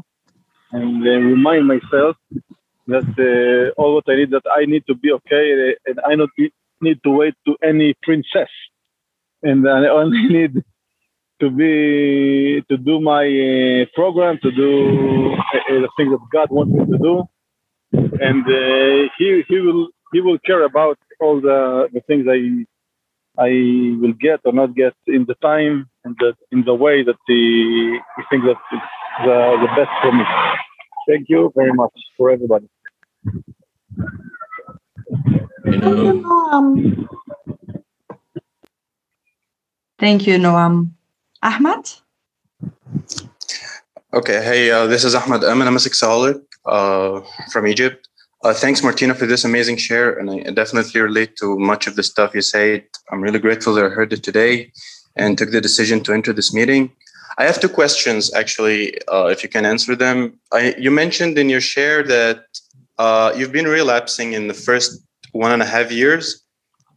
and 0.72 1.02
remind 1.02 1.66
myself 1.66 2.16
that 2.88 3.72
all 3.76 3.94
what 3.94 4.04
I 4.08 4.16
need 4.16 4.30
that 4.30 4.46
I 4.50 4.64
need 4.66 4.84
to 4.86 4.94
be 4.94 5.12
okay 5.12 5.74
and 5.86 6.00
I 6.04 6.14
not 6.14 6.30
need 6.80 6.98
to 7.04 7.10
wait 7.10 7.34
to 7.46 7.56
any 7.62 7.94
princess, 8.02 8.50
and 9.42 9.68
I 9.68 9.88
only 9.88 10.22
need 10.36 10.64
to 11.40 11.50
be 11.50 12.62
to 12.70 12.76
do 12.76 13.00
my 13.00 13.24
uh, 13.26 13.86
program, 13.94 14.38
to 14.42 14.50
do 14.50 15.34
uh, 15.34 15.80
the 15.84 15.90
things 15.96 16.10
that 16.10 16.26
God 16.32 16.48
wants 16.50 16.72
me 16.72 16.84
to 16.92 16.98
do, 17.08 17.14
and 18.28 18.44
uh, 18.46 19.08
he 19.18 19.42
he 19.48 19.58
will 19.60 19.88
he 20.12 20.20
will 20.20 20.38
care 20.38 20.64
about 20.64 20.98
all 21.22 21.40
the 21.40 21.88
the 21.92 22.00
things 22.08 22.26
I 22.28 22.66
I 23.38 23.50
will 24.00 24.12
get 24.12 24.40
or 24.44 24.52
not 24.52 24.74
get 24.74 24.94
in 25.06 25.24
the 25.24 25.34
time 25.36 25.88
and 26.04 26.14
the, 26.18 26.34
in 26.50 26.64
the 26.64 26.74
way 26.74 27.02
that 27.02 27.16
he, 27.26 27.98
he 28.16 28.22
thinks 28.28 28.46
that 28.46 28.56
it's 28.72 28.92
the, 29.24 29.56
the 29.62 29.68
best 29.74 29.90
for 30.02 30.12
me. 30.12 30.24
Thank 31.08 31.28
you 31.28 31.50
very 31.56 31.72
much 31.72 31.92
for 32.16 32.30
everybody. 32.30 32.68
Noam. 35.64 37.08
Thank 39.98 40.26
you, 40.26 40.36
Noam. 40.38 40.90
Ahmad? 41.42 41.90
Okay, 44.12 44.44
hey, 44.44 44.70
uh, 44.70 44.86
this 44.86 45.04
is 45.04 45.14
Ahmad 45.14 45.42
Amin. 45.42 45.66
I'm 45.66 45.76
a 45.76 45.78
sexaholic 45.78 46.42
uh, 46.66 47.20
from 47.50 47.66
Egypt. 47.66 48.08
Uh, 48.42 48.52
thanks, 48.52 48.82
Martina, 48.82 49.14
for 49.14 49.26
this 49.26 49.44
amazing 49.44 49.76
share. 49.76 50.18
And 50.18 50.28
I 50.28 50.50
definitely 50.50 51.00
relate 51.00 51.36
to 51.36 51.56
much 51.58 51.86
of 51.86 51.94
the 51.94 52.02
stuff 52.02 52.34
you 52.34 52.40
said. 52.42 52.84
I'm 53.12 53.20
really 53.20 53.38
grateful 53.38 53.72
that 53.74 53.84
I 53.84 53.88
heard 53.88 54.12
it 54.12 54.24
today 54.24 54.72
and 55.14 55.38
took 55.38 55.52
the 55.52 55.60
decision 55.60 56.02
to 56.02 56.12
enter 56.12 56.32
this 56.32 56.52
meeting. 56.52 56.90
I 57.38 57.44
have 57.44 57.60
two 57.60 57.68
questions, 57.68 58.34
actually, 58.34 58.98
uh, 59.06 59.26
if 59.26 59.44
you 59.44 59.48
can 59.48 59.64
answer 59.64 59.94
them. 59.94 60.40
I, 60.52 60.74
you 60.76 60.90
mentioned 60.90 61.38
in 61.38 61.48
your 61.48 61.60
share 61.60 62.02
that 62.02 62.44
uh, 62.98 63.32
you've 63.36 63.52
been 63.52 63.68
relapsing 63.68 64.32
in 64.32 64.48
the 64.48 64.54
first 64.54 65.00
one 65.30 65.52
and 65.52 65.62
a 65.62 65.66
half 65.66 65.92
years, 65.92 66.42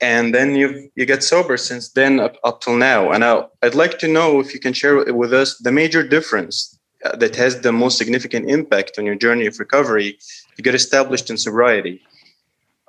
and 0.02 0.34
then 0.36 0.56
you 0.56 0.90
you 0.96 1.06
get 1.06 1.24
sober 1.24 1.56
since 1.56 1.92
then 1.92 2.20
up, 2.20 2.36
up 2.44 2.60
till 2.62 2.76
now. 2.76 3.12
And 3.12 3.24
I, 3.24 3.46
I'd 3.62 3.76
like 3.76 3.98
to 4.00 4.08
know 4.08 4.40
if 4.40 4.54
you 4.54 4.60
can 4.60 4.74
share 4.74 5.14
with 5.14 5.34
us 5.34 5.58
the 5.60 5.72
major 5.72 6.06
difference 6.06 6.78
uh, 7.06 7.16
that 7.16 7.36
has 7.38 7.62
the 7.62 7.72
most 7.72 7.98
significant 7.98 8.50
impact 8.50 8.98
on 8.98 9.06
your 9.06 9.16
journey 9.16 9.46
of 9.46 9.58
recovery 9.60 10.18
to 10.56 10.62
get 10.62 10.76
established 10.76 11.30
in 11.30 11.38
sobriety. 11.38 12.02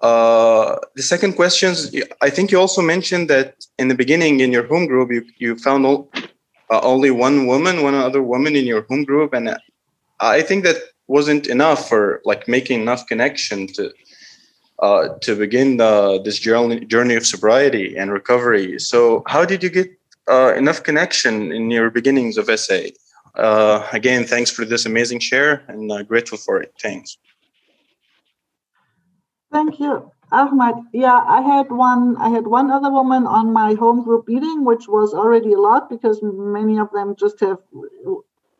Uh, 0.02 0.76
the 0.94 1.02
second 1.02 1.34
question 1.34 1.70
is, 1.70 2.04
I 2.20 2.30
think 2.30 2.50
you 2.50 2.60
also 2.60 2.82
mentioned 2.82 3.28
that 3.30 3.54
in 3.78 3.88
the 3.88 3.94
beginning 3.94 4.40
in 4.40 4.52
your 4.52 4.66
home 4.66 4.86
group, 4.86 5.10
you, 5.10 5.24
you 5.38 5.56
found 5.56 5.86
all, 5.86 6.10
uh, 6.70 6.80
only 6.82 7.10
one 7.10 7.46
woman, 7.46 7.82
one 7.82 7.94
other 7.94 8.22
woman 8.22 8.54
in 8.56 8.66
your 8.66 8.82
home 8.82 9.04
group. 9.04 9.32
And 9.32 9.56
I 10.20 10.42
think 10.42 10.64
that 10.64 10.76
wasn't 11.06 11.46
enough 11.46 11.88
for 11.88 12.20
like 12.24 12.46
making 12.46 12.82
enough 12.82 13.06
connection 13.06 13.66
to 13.68 13.92
uh, 14.78 15.08
to 15.22 15.34
begin 15.34 15.78
the, 15.78 16.20
this 16.22 16.38
journey, 16.38 16.84
journey 16.84 17.14
of 17.14 17.26
sobriety 17.26 17.96
and 17.96 18.12
recovery. 18.12 18.78
So, 18.78 19.22
how 19.26 19.46
did 19.46 19.62
you 19.62 19.70
get 19.70 19.88
uh, 20.28 20.54
enough 20.56 20.82
connection 20.82 21.52
in 21.52 21.70
your 21.70 21.90
beginnings 21.90 22.36
of 22.36 22.46
SA. 22.58 22.80
Uh, 23.34 23.86
again, 23.92 24.24
thanks 24.24 24.50
for 24.50 24.64
this 24.64 24.86
amazing 24.86 25.20
share 25.20 25.62
and 25.68 25.90
uh, 25.92 26.02
grateful 26.02 26.38
for 26.38 26.60
it. 26.60 26.72
Thanks. 26.80 27.18
Thank 29.52 29.80
you. 29.80 30.10
Ahmad, 30.32 30.74
yeah, 30.92 31.22
I 31.24 31.40
had 31.40 31.70
one. 31.70 32.16
I 32.16 32.28
had 32.30 32.46
one 32.46 32.70
other 32.70 32.90
woman 32.90 33.26
on 33.26 33.52
my 33.52 33.74
home 33.74 34.02
group 34.02 34.26
meeting, 34.26 34.64
which 34.64 34.88
was 34.88 35.14
already 35.14 35.52
a 35.52 35.60
lot 35.60 35.88
because 35.88 36.20
many 36.22 36.78
of 36.78 36.90
them 36.92 37.14
just 37.16 37.40
have 37.40 37.58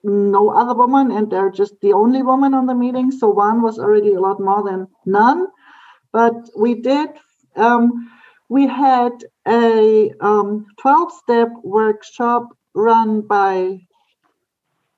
no 0.05 0.51
other 0.51 0.75
woman, 0.75 1.11
and 1.11 1.31
they're 1.31 1.51
just 1.51 1.75
the 1.81 1.93
only 1.93 2.23
woman 2.23 2.55
on 2.55 2.67
the 2.67 2.75
meeting. 2.75 3.11
So 3.11 3.29
one 3.29 3.63
was 3.63 3.79
already 3.81 4.15
a 4.15 4.21
lot 4.21 4.39
more 4.41 4.63
than 4.63 4.87
none. 5.05 5.49
But 6.13 6.49
we 6.57 6.75
did. 6.75 7.11
Um, 7.57 8.11
we 8.49 8.69
had 8.69 9.13
a 9.47 10.11
12-step 10.21 11.49
um, 11.49 11.61
workshop 11.65 12.49
run 12.75 13.23
by 13.23 13.81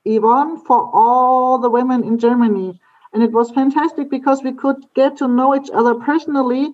Yvonne 0.04 0.58
for 0.66 0.90
all 0.92 1.58
the 1.58 1.70
women 1.70 2.04
in 2.04 2.18
Germany 2.18 2.78
and 3.12 3.22
it 3.22 3.32
was 3.32 3.50
fantastic 3.50 4.10
because 4.10 4.42
we 4.42 4.52
could 4.52 4.76
get 4.94 5.16
to 5.18 5.28
know 5.28 5.54
each 5.54 5.70
other 5.72 5.94
personally. 5.94 6.70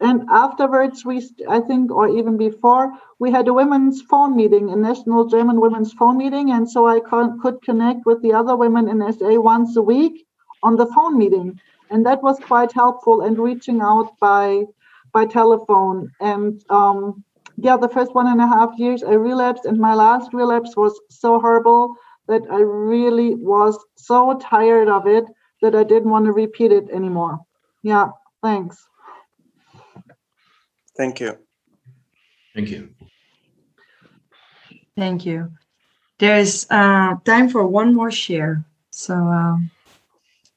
And 0.00 0.28
afterwards 0.28 1.04
we 1.04 1.16
i 1.48 1.60
think 1.60 1.90
or 1.90 2.08
even 2.08 2.36
before 2.36 2.92
we 3.20 3.30
had 3.30 3.46
a 3.48 3.54
women's 3.54 4.02
phone 4.02 4.36
meeting 4.36 4.70
a 4.70 4.76
national 4.76 5.26
german 5.26 5.60
women's 5.60 5.92
phone 5.92 6.16
meeting. 6.18 6.50
And 6.50 6.68
so 6.68 6.86
i 6.86 6.98
could 7.00 7.62
connect 7.62 8.00
with 8.04 8.20
the 8.22 8.32
other 8.32 8.56
women 8.56 8.88
in 8.88 9.00
sa 9.12 9.28
once 9.40 9.76
a 9.76 9.82
week 9.82 10.26
on 10.62 10.76
the 10.76 10.86
phone 10.86 11.16
meeting. 11.16 11.60
And 11.90 12.04
that 12.06 12.22
was 12.22 12.38
quite 12.40 12.72
helpful 12.72 13.20
and 13.20 13.38
reaching 13.38 13.80
out 13.80 14.08
by 14.20 14.64
by 15.12 15.26
telephone. 15.26 16.10
And 16.20 16.60
um, 16.70 17.24
yeah 17.56 17.76
the 17.76 17.88
first 17.88 18.14
one 18.14 18.26
and 18.26 18.40
a 18.40 18.46
half 18.46 18.70
years 18.76 19.02
i 19.02 19.12
relapsed 19.12 19.64
and 19.64 19.78
my 19.78 19.94
last 19.94 20.32
relapse 20.32 20.76
was 20.76 20.98
so 21.10 21.38
horrible 21.38 21.94
that 22.26 22.42
i 22.50 22.58
really 22.58 23.34
was 23.34 23.78
so 23.96 24.38
tired 24.40 24.88
of 24.88 25.06
it 25.06 25.24
that 25.64 25.74
I 25.74 25.82
didn't 25.82 26.10
want 26.10 26.26
to 26.26 26.32
repeat 26.32 26.72
it 26.72 26.90
anymore. 26.90 27.40
Yeah, 27.82 28.10
thanks. 28.42 28.86
Thank 30.96 31.20
you. 31.20 31.38
Thank 32.54 32.68
you. 32.68 32.90
Thank 34.94 35.24
you. 35.24 35.50
There's 36.18 36.66
uh, 36.70 37.16
time 37.24 37.48
for 37.48 37.66
one 37.66 37.94
more 37.94 38.12
share. 38.12 38.62
So, 38.90 39.14
um, 39.14 39.70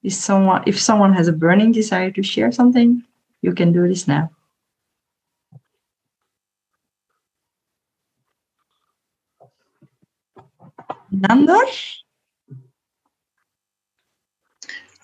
if 0.03 0.13
someone 0.13 0.63
if 0.67 0.79
someone 0.79 1.13
has 1.13 1.27
a 1.27 1.33
burning 1.33 1.71
desire 1.71 2.11
to 2.11 2.21
share 2.21 2.51
something, 2.51 3.01
you 3.41 3.53
can 3.53 3.71
do 3.71 3.87
this 3.87 4.07
now. 4.07 4.29
Nandor? 11.11 11.65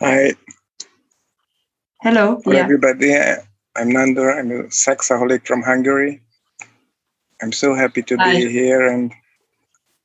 Hi. 0.03 0.33
Hello. 2.01 2.41
Hello, 2.43 2.57
yeah. 2.57 2.63
everybody. 2.63 3.15
I'm 3.77 3.89
Nandor. 3.89 4.37
I'm 4.37 4.51
a 4.51 4.63
sexaholic 4.65 5.47
from 5.47 5.61
Hungary. 5.61 6.21
I'm 7.41 7.53
so 7.53 7.73
happy 7.73 8.01
to 8.01 8.17
Hi. 8.17 8.33
be 8.33 8.51
here 8.51 8.85
and 8.85 9.13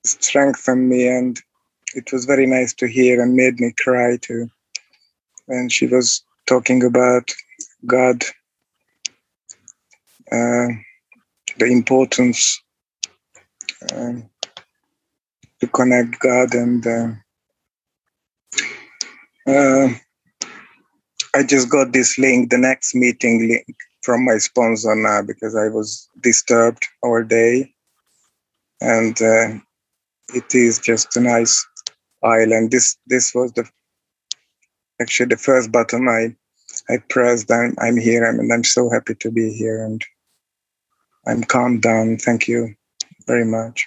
strengthen 0.04 0.88
me. 0.88 1.08
And 1.08 1.36
it 1.96 2.12
was 2.12 2.26
very 2.26 2.46
nice 2.46 2.72
to 2.74 2.86
hear 2.86 3.20
and 3.20 3.34
made 3.34 3.58
me 3.58 3.74
cry 3.76 4.18
too. 4.18 4.48
And 5.48 5.72
she 5.72 5.88
was 5.88 6.22
talking 6.46 6.84
about 6.84 7.34
God, 7.84 8.22
uh, 10.30 10.68
the 11.58 11.66
importance 11.66 12.62
uh, 13.90 14.12
to 15.58 15.66
connect 15.72 16.20
God 16.20 16.54
and. 16.54 16.86
Uh, 16.86 17.08
uh, 19.48 19.88
I 21.34 21.42
just 21.42 21.70
got 21.70 21.92
this 21.92 22.18
link, 22.18 22.50
the 22.50 22.58
next 22.58 22.94
meeting 22.94 23.48
link 23.48 23.76
from 24.02 24.24
my 24.24 24.38
sponsor 24.38 24.94
now 24.94 25.22
because 25.22 25.56
I 25.56 25.68
was 25.68 26.08
disturbed 26.22 26.86
all 27.02 27.22
day. 27.24 27.72
And 28.80 29.20
uh, 29.20 29.58
it 30.34 30.54
is 30.54 30.78
just 30.78 31.16
a 31.16 31.20
nice 31.20 31.66
island. 32.22 32.70
This 32.70 32.96
this 33.06 33.34
was 33.34 33.52
the 33.52 33.68
actually 35.00 35.26
the 35.26 35.36
first 35.36 35.72
button 35.72 36.08
I 36.08 36.36
I 36.92 36.98
pressed. 37.08 37.50
I'm 37.50 37.74
I'm 37.80 37.96
here 37.96 38.24
and 38.24 38.52
I'm 38.52 38.64
so 38.64 38.90
happy 38.90 39.14
to 39.16 39.30
be 39.30 39.52
here 39.52 39.84
and 39.84 40.02
I'm 41.26 41.42
calmed 41.44 41.82
down. 41.82 42.18
Thank 42.18 42.48
you 42.48 42.74
very 43.26 43.44
much. 43.44 43.86